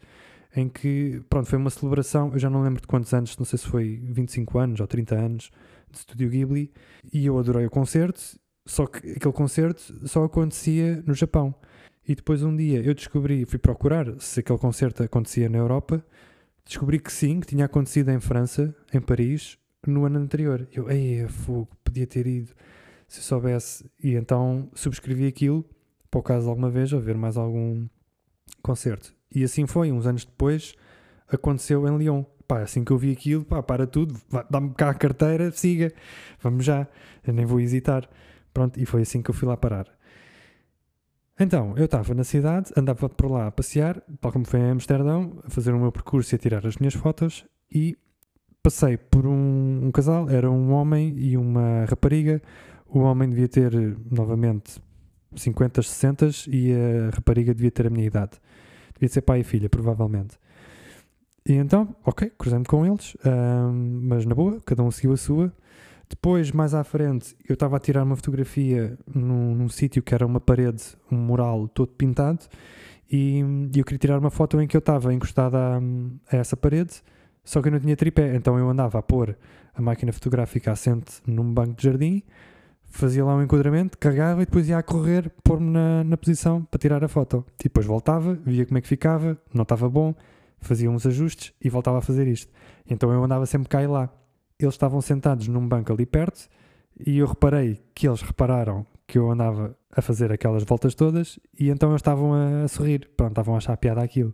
em 0.56 0.70
que, 0.70 1.22
pronto, 1.30 1.48
foi 1.48 1.58
uma 1.58 1.70
celebração. 1.70 2.32
Eu 2.32 2.40
já 2.40 2.50
não 2.50 2.64
lembro 2.64 2.82
de 2.82 2.88
quantos 2.88 3.14
anos, 3.14 3.38
não 3.38 3.46
sei 3.46 3.60
se 3.60 3.68
foi 3.68 4.00
25 4.04 4.58
anos 4.58 4.80
ou 4.80 4.88
30 4.88 5.16
anos 5.16 5.52
de 5.92 5.98
Estúdio 5.98 6.30
Ghibli. 6.30 6.72
E 7.12 7.26
eu 7.26 7.38
adorei 7.38 7.66
o 7.66 7.70
concerto, 7.70 8.22
só 8.66 8.86
que 8.86 8.98
aquele 9.12 9.34
concerto 9.34 10.08
só 10.08 10.24
acontecia 10.24 11.04
no 11.06 11.14
Japão. 11.14 11.54
E 12.08 12.16
depois 12.16 12.44
um 12.44 12.56
dia 12.56 12.82
eu 12.82 12.94
descobri, 12.94 13.46
fui 13.46 13.60
procurar 13.60 14.20
se 14.20 14.40
aquele 14.40 14.60
concerto 14.60 15.04
acontecia 15.04 15.50
na 15.50 15.58
Europa. 15.58 16.06
Descobri 16.66 17.00
que 17.00 17.12
sim, 17.12 17.40
que 17.40 17.48
tinha 17.48 17.66
acontecido 17.66 18.10
em 18.10 18.20
França, 18.20 18.76
em 18.94 19.02
Paris, 19.02 19.58
no 19.86 20.06
ano 20.06 20.20
anterior. 20.20 20.68
Eu, 20.72 20.90
ei, 20.90 21.28
fogo, 21.28 21.70
podia 21.84 22.08
ter 22.08 22.26
ido 22.26 22.52
se 23.08 23.22
soubesse. 23.22 23.86
E 24.02 24.16
então 24.16 24.70
subscrevi 24.74 25.28
aquilo 25.28 25.66
para 26.10 26.20
o 26.20 26.24
caso 26.24 26.46
de 26.46 26.50
alguma 26.50 26.70
vez 26.70 26.94
haver 26.94 27.16
mais 27.18 27.38
algum 27.38 27.88
concerto. 28.62 29.14
E 29.34 29.44
assim 29.44 29.66
foi, 29.68 29.92
uns 29.92 30.06
anos 30.06 30.26
depois 30.26 30.76
aconteceu 31.28 31.88
em 31.88 31.98
Lyon. 31.98 32.24
Pá, 32.48 32.62
assim 32.62 32.84
que 32.84 32.92
eu 32.92 32.98
vi 32.98 33.12
aquilo, 33.12 33.44
pá, 33.44 33.64
para 33.64 33.88
tudo, 33.88 34.16
dá-me 34.50 34.72
cá 34.76 34.92
a 34.92 34.94
carteira, 34.94 35.52
siga, 35.52 35.92
vamos 36.40 36.64
já, 36.64 36.88
eu 37.26 37.34
nem 37.34 37.46
vou 37.46 37.60
hesitar. 37.60 38.08
Pronto, 38.54 38.80
e 38.80 38.86
foi 38.86 39.02
assim 39.02 39.22
que 39.22 39.30
eu 39.30 39.34
fui 39.34 39.48
lá 39.48 39.58
parar. 39.58 39.88
Então, 41.38 41.74
eu 41.76 41.86
estava 41.86 42.14
na 42.14 42.24
cidade, 42.24 42.72
andava 42.78 43.10
por 43.10 43.30
lá 43.30 43.48
a 43.48 43.52
passear, 43.52 44.02
tal 44.22 44.32
como 44.32 44.46
foi 44.46 44.62
em 44.62 44.70
Amsterdão, 44.70 45.40
a 45.44 45.50
fazer 45.50 45.74
o 45.74 45.80
meu 45.80 45.92
percurso 45.92 46.34
e 46.34 46.36
a 46.36 46.40
tirar 46.40 46.66
as 46.66 46.78
minhas 46.78 46.94
fotos, 46.94 47.46
e 47.70 47.98
passei 48.64 48.96
por 48.96 49.26
um, 49.26 49.86
um, 49.86 49.92
casal, 49.92 50.30
era 50.30 50.50
um 50.50 50.72
homem 50.72 51.14
e 51.18 51.36
uma 51.36 51.84
rapariga. 51.86 52.42
O 52.88 53.00
homem 53.00 53.30
devia 53.30 53.50
ter, 53.50 53.74
novamente, 54.10 54.82
50, 55.36 55.82
60 55.82 56.30
e 56.48 56.74
a 56.74 57.16
rapariga 57.16 57.54
devia 57.54 57.72
ter 57.72 57.88
a 57.88 57.90
minha 57.90 58.06
idade. 58.06 58.34
Devia 58.94 59.10
ser 59.10 59.22
pai 59.22 59.42
e 59.42 59.44
filha, 59.44 59.70
provavelmente. 59.70 60.38
E 61.48 61.54
então, 61.54 61.96
ok, 62.04 62.32
cruzei-me 62.38 62.66
com 62.66 62.86
eles, 62.86 63.16
um, 63.26 64.00
mas 64.04 64.26
na 64.26 64.34
boa, 64.34 64.60
cada 64.66 64.82
um 64.84 64.90
seguiu 64.90 65.14
a 65.14 65.18
sua. 65.18 65.54
Depois, 66.10 66.52
mais 66.52 66.74
à 66.74 66.84
frente, 66.84 67.36
eu 67.48 67.54
estava 67.54 67.78
a 67.78 67.80
tirar 67.80 68.04
uma 68.04 68.16
fotografia 68.16 68.98
num, 69.14 69.56
num 69.56 69.70
sítio 69.70 70.02
que 70.02 70.14
era 70.14 70.26
uma 70.26 70.40
parede, 70.40 70.84
um 71.12 71.18
mural 71.18 71.68
todo 71.68 71.90
pintado, 71.90 72.46
e, 73.12 73.42
e 73.76 73.80
eu 73.80 73.84
queria 73.84 74.00
tirar 74.00 74.20
uma 74.20 74.32
foto 74.32 74.60
em 74.60 74.68
que 74.68 74.76
eu 74.76 74.80
estava 74.80 75.14
encostado 75.14 75.56
a, 75.56 75.80
a 76.32 76.38
essa 76.38 76.58
parede 76.58 77.02
só 77.46 77.62
que 77.62 77.68
eu 77.68 77.72
não 77.72 77.80
tinha 77.80 77.96
tripé, 77.96 78.36
então 78.36 78.58
eu 78.58 78.68
andava 78.68 78.98
a 78.98 79.04
pôr 79.04 79.38
a 79.76 79.82
máquina 79.82 80.12
fotográfica 80.12 80.72
assente 80.72 81.22
num 81.28 81.54
banco 81.54 81.76
de 81.76 81.84
jardim, 81.84 82.24
fazia 82.98 83.24
lá 83.24 83.36
um 83.36 83.44
enquadramento, 83.44 83.98
carregava 83.98 84.42
e 84.42 84.46
depois 84.46 84.68
ia 84.70 84.78
a 84.78 84.84
correr, 84.84 85.32
pôr-me 85.44 85.70
na, 85.70 86.04
na 86.04 86.18
posição 86.18 86.64
para 86.64 86.80
tirar 86.80 87.04
a 87.04 87.08
foto. 87.08 87.46
E 87.60 87.64
depois 87.64 87.86
voltava, 87.86 88.34
via 88.34 88.66
como 88.66 88.78
é 88.78 88.82
que 88.82 88.88
ficava, 88.88 89.38
não 89.54 89.64
estava 89.64 89.90
bom, 89.90 90.14
fazia 90.60 90.90
uns 90.90 91.06
ajustes 91.06 91.54
e 91.62 91.70
voltava 91.70 92.00
a 92.00 92.02
fazer 92.02 92.28
isto. 92.28 92.52
Então 92.90 93.12
eu 93.12 93.24
andava 93.24 93.46
sempre 93.46 93.70
cá 93.70 93.84
e 93.84 93.88
lá. 93.88 94.10
Eles 94.60 94.74
estavam 94.74 95.02
sentados 95.02 95.48
num 95.48 95.68
banco 95.68 95.92
ali 95.92 96.06
perto 96.06 96.48
e 97.06 97.18
eu 97.18 97.28
reparei 97.28 97.82
que 97.94 98.08
eles 98.08 98.22
repararam 98.22 98.86
que 99.06 99.18
eu 99.18 99.30
andava 99.30 99.78
a 99.92 100.02
fazer 100.02 100.32
aquelas 100.32 100.64
voltas 100.64 100.96
todas 100.96 101.40
e 101.60 101.70
então 101.70 101.90
eles 101.90 102.00
estavam 102.00 102.34
a, 102.34 102.64
a 102.64 102.68
sorrir. 102.68 103.10
Pronto, 103.18 103.32
estavam 103.32 103.56
a 103.56 103.58
achar 103.58 103.76
piada 103.78 104.02
aquilo. 104.02 104.34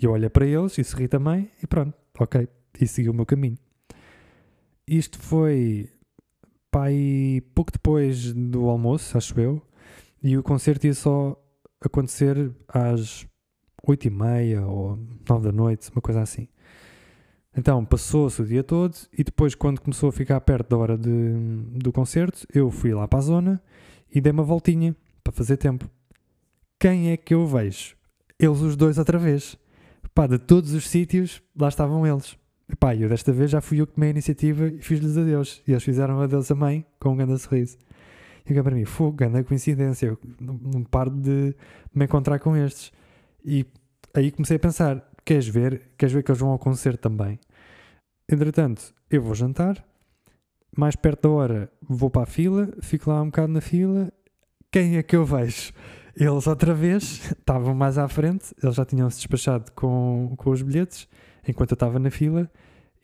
E 0.00 0.04
eu 0.04 0.12
olhei 0.12 0.30
para 0.30 0.46
eles 0.46 0.78
e 0.78 0.84
sorri 0.84 1.08
também 1.08 1.50
e 1.62 1.66
pronto 1.66 1.94
ok, 2.18 2.48
e 2.80 2.86
segui 2.86 3.08
o 3.08 3.14
meu 3.14 3.26
caminho. 3.26 3.58
Isto 4.86 5.18
foi 5.18 5.90
pai 6.70 7.42
pouco 7.54 7.72
depois 7.72 8.32
do 8.32 8.68
almoço, 8.68 9.16
acho 9.16 9.38
eu, 9.40 9.62
e 10.22 10.36
o 10.36 10.42
concerto 10.42 10.86
ia 10.86 10.94
só 10.94 11.36
acontecer 11.80 12.50
às 12.68 13.26
oito 13.86 14.06
e 14.06 14.10
meia 14.10 14.66
ou 14.66 14.98
nove 15.28 15.44
da 15.44 15.52
noite, 15.52 15.90
uma 15.90 16.02
coisa 16.02 16.20
assim. 16.22 16.48
Então 17.56 17.84
passou-se 17.84 18.40
o 18.40 18.46
dia 18.46 18.62
todo 18.62 18.94
e 19.12 19.24
depois, 19.24 19.54
quando 19.54 19.80
começou 19.80 20.10
a 20.10 20.12
ficar 20.12 20.40
perto 20.40 20.70
da 20.70 20.76
hora 20.76 20.98
de, 20.98 21.10
do 21.72 21.92
concerto, 21.92 22.46
eu 22.54 22.70
fui 22.70 22.94
lá 22.94 23.08
para 23.08 23.18
a 23.18 23.22
zona 23.22 23.62
e 24.14 24.20
dei 24.20 24.32
uma 24.32 24.44
voltinha 24.44 24.94
para 25.24 25.32
fazer 25.32 25.56
tempo. 25.56 25.88
Quem 26.78 27.10
é 27.10 27.16
que 27.16 27.34
eu 27.34 27.46
vejo? 27.46 27.96
Eles 28.38 28.60
os 28.60 28.76
dois 28.76 28.98
outra 28.98 29.18
vez. 29.18 29.56
Pá, 30.14 30.26
de 30.26 30.38
todos 30.38 30.72
os 30.72 30.88
sítios, 30.88 31.42
lá 31.58 31.68
estavam 31.68 32.06
eles. 32.06 32.36
Pá, 32.76 32.94
eu 32.94 33.08
desta 33.08 33.32
vez 33.32 33.50
já 33.50 33.60
fui 33.60 33.80
eu 33.80 33.86
que 33.86 33.94
tomei 33.94 34.10
a 34.10 34.12
iniciativa 34.12 34.68
e 34.68 34.82
fiz-lhes 34.82 35.16
adeus. 35.16 35.62
E 35.66 35.72
eles 35.72 35.82
fizeram 35.82 36.20
adeus 36.20 36.48
também, 36.48 36.84
com 37.00 37.10
um 37.10 37.16
grande 37.16 37.38
sorriso. 37.38 37.78
E 38.46 38.52
agora 38.52 38.64
para 38.64 38.74
mim, 38.74 38.84
fogo, 38.84 39.16
grande 39.16 39.44
coincidência. 39.44 40.16
Não 40.40 40.84
paro 40.84 41.10
de 41.10 41.54
me 41.94 42.04
encontrar 42.04 42.38
com 42.38 42.56
estes. 42.56 42.92
E 43.44 43.66
aí 44.14 44.30
comecei 44.30 44.56
a 44.56 44.60
pensar: 44.60 45.02
queres 45.24 45.48
ver? 45.48 45.90
Queres 45.96 46.12
ver 46.12 46.22
que 46.22 46.30
eles 46.30 46.40
vão 46.40 46.50
ao 46.50 46.58
concerto 46.58 47.08
também? 47.08 47.38
Entretanto, 48.30 48.94
eu 49.10 49.22
vou 49.22 49.34
jantar. 49.34 49.84
Mais 50.76 50.94
perto 50.94 51.22
da 51.22 51.30
hora, 51.30 51.72
vou 51.82 52.10
para 52.10 52.22
a 52.22 52.26
fila. 52.26 52.68
Fico 52.82 53.10
lá 53.10 53.22
um 53.22 53.26
bocado 53.26 53.52
na 53.52 53.60
fila. 53.60 54.12
Quem 54.70 54.96
é 54.96 55.02
que 55.02 55.16
eu 55.16 55.24
vejo? 55.24 55.72
Eles 56.14 56.46
outra 56.46 56.74
vez 56.74 57.30
estavam 57.38 57.74
mais 57.74 57.96
à 57.96 58.08
frente, 58.08 58.52
eles 58.62 58.74
já 58.74 58.84
tinham 58.84 59.08
se 59.08 59.18
despachado 59.18 59.70
com, 59.72 60.34
com 60.36 60.50
os 60.50 60.62
bilhetes, 60.62 61.08
enquanto 61.46 61.72
eu 61.72 61.76
estava 61.76 61.98
na 61.98 62.10
fila, 62.10 62.50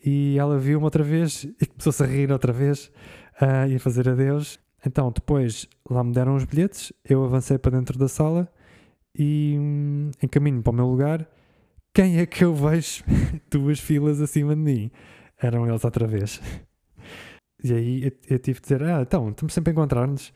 e 0.05 0.37
ela 0.39 0.59
viu-me 0.59 0.85
outra 0.85 1.03
vez 1.03 1.45
e 1.61 1.67
começou-se 1.67 2.03
a 2.03 2.07
rir 2.07 2.31
outra 2.31 2.53
vez 2.53 2.91
uh, 3.41 3.69
e 3.69 3.77
a 3.77 3.81
fazer 3.81 4.09
adeus. 4.09 4.59
Então, 4.87 5.11
depois 5.11 5.67
lá 5.89 6.05
me 6.05 6.13
deram 6.13 6.37
os 6.37 6.45
bilhetes, 6.45 6.93
eu 7.05 7.25
avancei 7.25 7.57
para 7.57 7.79
dentro 7.79 7.99
da 7.99 8.09
sala 8.09 8.49
e 9.17 9.57
hum, 9.59 10.11
em 10.23 10.29
caminho 10.29 10.63
para 10.63 10.71
o 10.71 10.75
meu 10.75 10.87
lugar, 10.87 11.27
quem 11.95 12.19
é 12.19 12.27
que 12.27 12.45
eu 12.45 12.55
vejo 12.55 13.05
duas 13.51 13.79
filas 13.79 14.21
acima 14.21 14.55
de 14.55 14.61
mim? 14.61 14.91
Eram 15.41 15.67
eles 15.67 15.85
outra 15.85 16.07
vez. 16.07 16.41
E 17.63 17.73
aí 17.73 18.05
eu, 18.05 18.13
eu 18.29 18.39
tive 18.39 18.61
de 18.61 18.65
dizer: 18.65 18.83
Ah, 18.83 19.01
então, 19.01 19.31
estamos 19.31 19.55
sempre 19.55 19.71
a 19.71 19.73
encontrar-nos. 19.73 20.35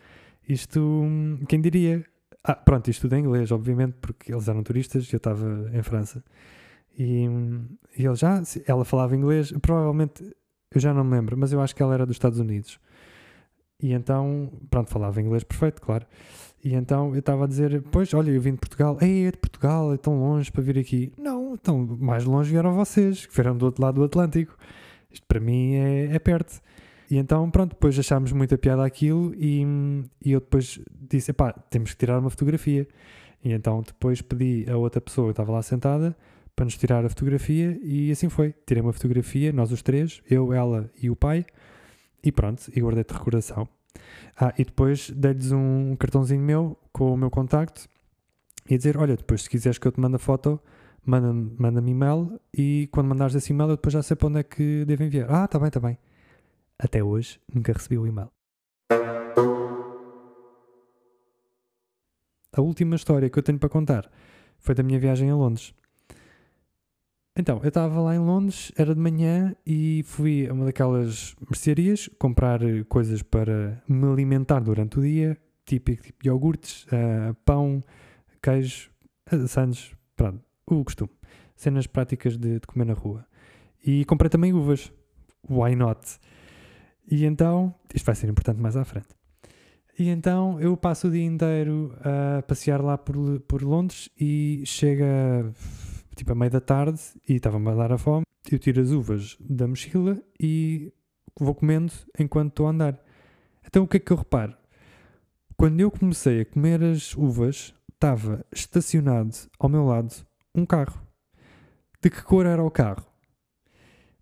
Isto, 0.49 0.81
hum, 0.81 1.39
quem 1.47 1.61
diria? 1.61 2.03
Ah, 2.43 2.55
pronto, 2.55 2.89
isto 2.91 3.03
tudo 3.03 3.17
em 3.17 3.21
inglês, 3.21 3.53
obviamente, 3.53 3.97
porque 4.01 4.33
eles 4.33 4.49
eram 4.49 4.63
turistas 4.63 5.05
e 5.05 5.15
eu 5.15 5.19
estava 5.19 5.71
em 5.75 5.83
França. 5.83 6.25
E, 6.99 7.27
e 7.97 8.05
ele 8.05 8.17
já, 8.17 8.43
ela 8.67 8.85
falava 8.85 9.15
inglês, 9.15 9.53
provavelmente, 9.63 10.25
eu 10.75 10.81
já 10.81 10.93
não 10.93 11.05
me 11.05 11.13
lembro, 11.13 11.39
mas 11.39 11.53
eu 11.53 11.61
acho 11.61 11.75
que 11.75 11.83
ela 11.83 11.95
era 11.95 12.05
dos 12.05 12.17
Estados 12.17 12.41
Unidos. 12.41 12.81
E 13.81 13.93
então, 13.93 14.51
pronto, 14.69 14.91
falava 14.91 15.23
inglês 15.23 15.45
perfeito, 15.45 15.81
claro. 15.81 16.05
E 16.65 16.75
então 16.75 17.13
eu 17.13 17.21
estava 17.21 17.45
a 17.45 17.47
dizer, 17.47 17.81
pois, 17.93 18.13
olha, 18.13 18.33
eu 18.33 18.41
vim 18.41 18.53
de 18.53 18.59
Portugal. 18.59 18.99
Ei, 19.01 19.27
é 19.27 19.31
de 19.31 19.39
Portugal, 19.39 19.95
é 19.95 19.97
tão 19.97 20.19
longe 20.19 20.51
para 20.51 20.61
vir 20.61 20.77
aqui. 20.77 21.13
Não, 21.17 21.55
então, 21.55 21.87
mais 22.01 22.25
longe 22.25 22.51
vieram 22.51 22.75
vocês, 22.75 23.27
que 23.27 23.33
vieram 23.33 23.57
do 23.57 23.67
outro 23.67 23.81
lado 23.81 23.95
do 23.95 24.05
Atlântico. 24.05 24.57
Isto 25.09 25.25
para 25.29 25.39
mim 25.39 25.75
é, 25.75 26.17
é 26.17 26.19
perto. 26.19 26.61
E 27.09 27.17
então, 27.17 27.49
pronto, 27.49 27.71
depois 27.71 27.97
achámos 27.97 28.33
muita 28.33 28.59
piada 28.59 28.85
aquilo 28.85 29.33
e, 29.37 29.65
e 30.25 30.33
eu 30.33 30.41
depois 30.41 30.81
disse, 31.09 31.33
pá, 31.33 31.53
temos 31.53 31.93
que 31.93 31.99
tirar 31.99 32.19
uma 32.19 32.29
fotografia. 32.29 32.89
E 33.45 33.53
então 33.53 33.83
depois 33.83 34.21
pedi 34.21 34.67
a 34.69 34.77
outra 34.77 35.01
pessoa 35.01 35.29
que 35.29 35.33
estava 35.33 35.53
lá 35.53 35.63
sentada 35.63 36.17
para 36.59 36.65
nos 36.65 36.77
tirar 36.77 37.05
a 37.05 37.09
fotografia 37.09 37.79
e 37.85 38.11
assim 38.11 38.29
foi. 38.29 38.53
Tirei 38.67 38.83
uma 38.83 38.93
fotografia, 38.93 39.53
nós 39.53 39.71
os 39.71 39.81
três, 39.81 40.21
eu, 40.29 40.53
ela 40.53 40.91
e 41.01 41.09
o 41.09 41.15
pai, 41.15 41.47
e 42.21 42.33
pronto, 42.33 42.69
e 42.75 42.81
guardei 42.81 43.05
de 43.05 43.15
recordação. 43.15 43.69
Ah, 44.37 44.53
e 44.59 44.65
depois 44.65 45.09
dei-lhes 45.09 45.53
um 45.53 45.95
cartãozinho 45.95 46.43
meu 46.43 46.77
com 46.93 47.15
o 47.15 47.17
meu 47.17 47.31
contacto 47.31 47.89
e 48.69 48.77
dizer: 48.77 48.97
Olha, 48.97 49.17
depois 49.17 49.43
se 49.43 49.51
quiseres 49.51 49.79
que 49.79 49.87
eu 49.87 49.93
te 49.93 50.01
mande 50.01 50.17
a 50.17 50.19
foto, 50.19 50.61
manda-me 51.07 51.55
manda 51.57 51.81
e-mail 51.89 52.41
e 52.53 52.89
quando 52.91 53.07
mandares 53.07 53.37
esse 53.37 53.53
e-mail 53.53 53.71
eu 53.71 53.77
depois 53.77 53.93
já 53.93 54.03
sei 54.03 54.17
para 54.17 54.27
onde 54.27 54.41
é 54.41 54.43
que 54.43 54.85
devo 54.85 55.05
enviar. 55.05 55.31
Ah, 55.31 55.47
tá 55.47 55.61
bem, 55.61 55.71
tá 55.71 55.79
bem. 55.79 55.97
Até 56.77 57.05
hoje 57.05 57.41
nunca 57.55 57.73
recebi 57.73 57.97
o 57.99 58.05
e-mail. 58.05 58.33
A 62.53 62.61
última 62.61 62.97
história 62.97 63.31
que 63.31 63.39
eu 63.39 63.45
tenho 63.45 63.61
para 63.61 63.69
contar 63.69 64.11
foi 64.59 64.75
da 64.75 64.83
minha 64.83 64.99
viagem 64.99 65.31
a 65.31 65.37
Londres. 65.37 65.73
Então, 67.39 67.61
eu 67.63 67.69
estava 67.69 68.01
lá 68.01 68.17
em 68.17 68.19
Londres, 68.19 68.73
era 68.77 68.93
de 68.93 69.01
manhã 69.01 69.55
e 69.65 70.03
fui 70.05 70.49
a 70.49 70.53
uma 70.53 70.65
daquelas 70.65 71.37
mercearias 71.49 72.11
comprar 72.19 72.59
coisas 72.89 73.23
para 73.23 73.81
me 73.89 74.07
alimentar 74.11 74.59
durante 74.59 74.99
o 74.99 75.03
dia, 75.03 75.39
típico 75.65 76.03
tipo 76.03 76.27
iogurtes, 76.27 76.85
uh, 76.87 77.33
pão, 77.45 77.85
queijo, 78.43 78.91
assanhos, 79.31 79.95
pronto, 80.17 80.43
o 80.67 80.83
costume. 80.83 81.13
Cenas 81.55 81.87
práticas 81.87 82.37
de, 82.37 82.59
de, 82.59 82.67
comer 82.67 82.87
na 82.87 82.95
rua. 82.95 83.25
E 83.87 84.05
comprei 84.07 84.29
também 84.29 84.53
uvas. 84.53 84.93
Why 85.49 85.77
not? 85.77 86.19
E 87.09 87.25
então, 87.25 87.73
isto 87.95 88.05
vai 88.05 88.17
ser 88.17 88.29
importante 88.29 88.61
mais 88.61 88.77
à 88.77 88.85
frente. 88.85 89.09
E 89.97 90.09
então 90.09 90.61
eu 90.61 90.77
passo 90.77 91.07
o 91.07 91.11
dia 91.11 91.25
inteiro 91.25 91.97
a 92.01 92.43
passear 92.43 92.83
lá 92.83 92.99
por, 92.99 93.41
por 93.43 93.63
Londres 93.63 94.11
e 94.19 94.63
chega 94.65 95.53
tipo 96.19 96.33
a 96.33 96.35
meio 96.35 96.51
da 96.51 96.61
tarde 96.61 97.01
e 97.29 97.35
estava-me 97.35 97.71
a 97.71 97.75
dar 97.75 97.93
a 97.93 97.99
fome. 97.99 98.25
Eu 98.51 98.59
tiro 98.59 98.81
as 98.81 98.91
uvas 98.91 99.37
da 99.41 99.67
mochila 99.67 100.21
e 100.39 100.93
vou 101.39 101.55
comendo 101.55 101.93
enquanto 102.19 102.51
estou 102.51 102.67
a 102.67 102.71
andar. 102.71 103.01
Então 103.65 103.85
o 103.85 103.89
que 103.89 103.99
é 103.99 104.01
que 104.01 104.13
eu 104.13 104.17
reparo? 104.17 104.57
Quando 105.57 105.81
eu 105.81 105.91
comecei 105.91 106.41
a 106.41 106.45
comer 106.45 106.83
as 106.83 107.15
uvas, 107.15 107.75
estava 107.93 108.45
estacionado 108.53 109.35
ao 109.59 109.69
meu 109.69 109.85
lado 109.85 110.15
um 110.55 110.67
carro. 110.67 111.01
De 112.03 112.11
que 112.11 112.23
cor 112.23 112.47
era 112.47 112.63
o 112.63 112.71
carro? 112.71 113.07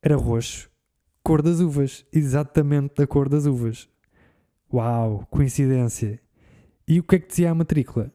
Era 0.02 0.16
roxo, 0.16 0.70
cor 1.22 1.42
das 1.42 1.60
uvas, 1.60 2.04
exatamente 2.12 2.94
da 2.96 3.06
cor 3.06 3.28
das 3.28 3.46
uvas. 3.46 3.88
Uau, 4.72 5.26
coincidência! 5.30 6.20
E 6.86 7.00
o 7.00 7.02
que 7.02 7.16
é 7.16 7.18
que 7.18 7.28
dizia 7.28 7.50
a 7.50 7.54
matrícula? 7.54 8.12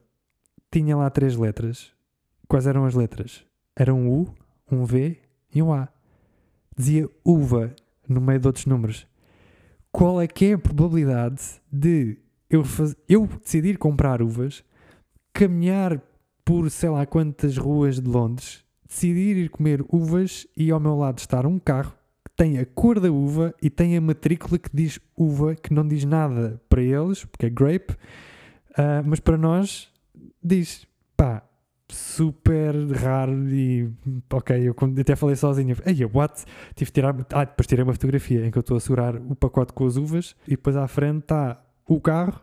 Tinha 0.70 0.96
lá 0.96 1.10
três 1.10 1.36
letras. 1.36 1.92
Quais 2.48 2.66
eram 2.66 2.84
as 2.84 2.94
letras? 2.94 3.44
Era 3.74 3.94
um 3.94 4.08
U, 4.10 4.34
um 4.70 4.84
V 4.84 5.18
e 5.54 5.62
um 5.62 5.72
A. 5.72 5.88
Dizia 6.76 7.08
uva 7.24 7.74
no 8.08 8.20
meio 8.20 8.40
de 8.40 8.46
outros 8.46 8.66
números. 8.66 9.06
Qual 9.90 10.20
é 10.20 10.26
que 10.26 10.46
é 10.46 10.52
a 10.54 10.58
probabilidade 10.58 11.42
de 11.70 12.18
eu, 12.48 12.64
faz... 12.64 12.94
eu 13.08 13.26
decidir 13.26 13.78
comprar 13.78 14.22
uvas, 14.22 14.62
caminhar 15.32 16.00
por 16.44 16.70
sei 16.70 16.90
lá 16.90 17.06
quantas 17.06 17.56
ruas 17.56 18.00
de 18.00 18.08
Londres, 18.08 18.64
decidir 18.86 19.36
ir 19.36 19.48
comer 19.48 19.84
uvas 19.88 20.46
e 20.56 20.70
ao 20.70 20.80
meu 20.80 20.96
lado 20.96 21.18
estar 21.18 21.46
um 21.46 21.58
carro 21.58 21.94
que 22.24 22.34
tem 22.36 22.58
a 22.58 22.66
cor 22.66 23.00
da 23.00 23.10
uva 23.10 23.54
e 23.62 23.70
tem 23.70 23.96
a 23.96 24.00
matrícula 24.00 24.58
que 24.58 24.70
diz 24.72 24.98
uva, 25.16 25.54
que 25.54 25.72
não 25.72 25.86
diz 25.86 26.04
nada 26.04 26.60
para 26.68 26.82
eles, 26.82 27.24
porque 27.24 27.46
é 27.46 27.50
grape, 27.50 27.92
uh, 28.72 29.02
mas 29.04 29.20
para 29.20 29.38
nós 29.38 29.90
diz 30.42 30.86
pá, 31.16 31.42
super 31.94 32.74
raro 32.92 33.48
e 33.48 33.90
ok, 34.30 34.68
eu 34.68 34.74
até 35.00 35.14
falei 35.16 35.36
sozinho, 35.36 35.76
ei, 35.84 36.04
what? 36.04 36.44
Tive 36.74 36.90
de 36.90 36.94
tirar, 36.94 37.14
ah, 37.32 37.44
depois 37.44 37.66
tirei 37.66 37.84
uma 37.84 37.92
fotografia 37.92 38.46
em 38.46 38.50
que 38.50 38.58
eu 38.58 38.60
estou 38.60 38.76
a 38.76 38.80
segurar 38.80 39.16
o 39.16 39.34
pacote 39.34 39.72
com 39.72 39.86
as 39.86 39.96
uvas 39.96 40.34
e 40.46 40.50
depois 40.52 40.76
à 40.76 40.86
frente 40.88 41.22
está 41.22 41.62
o 41.86 42.00
carro 42.00 42.40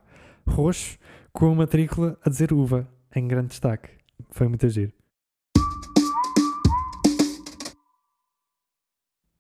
roxo 0.48 0.98
com 1.32 1.52
a 1.52 1.56
matrícula 1.56 2.18
a 2.24 2.30
dizer 2.30 2.54
uva 2.54 2.88
em 3.16 3.28
grande 3.28 3.50
destaque. 3.50 3.90
Foi 4.32 4.48
muito 4.48 4.68
giro. 4.70 4.94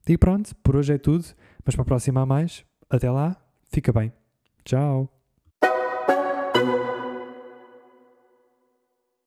E 0.08 0.18
pronto, 0.18 0.56
por 0.64 0.76
hoje 0.76 0.94
é 0.94 0.98
tudo, 0.98 1.24
mas 1.64 1.76
para 1.76 1.84
a 1.84 1.86
próxima 1.86 2.22
há 2.22 2.26
mais. 2.26 2.66
Até 2.90 3.12
lá, 3.12 3.36
fica 3.68 3.94
bem. 3.94 4.12
Tchau. 4.66 5.19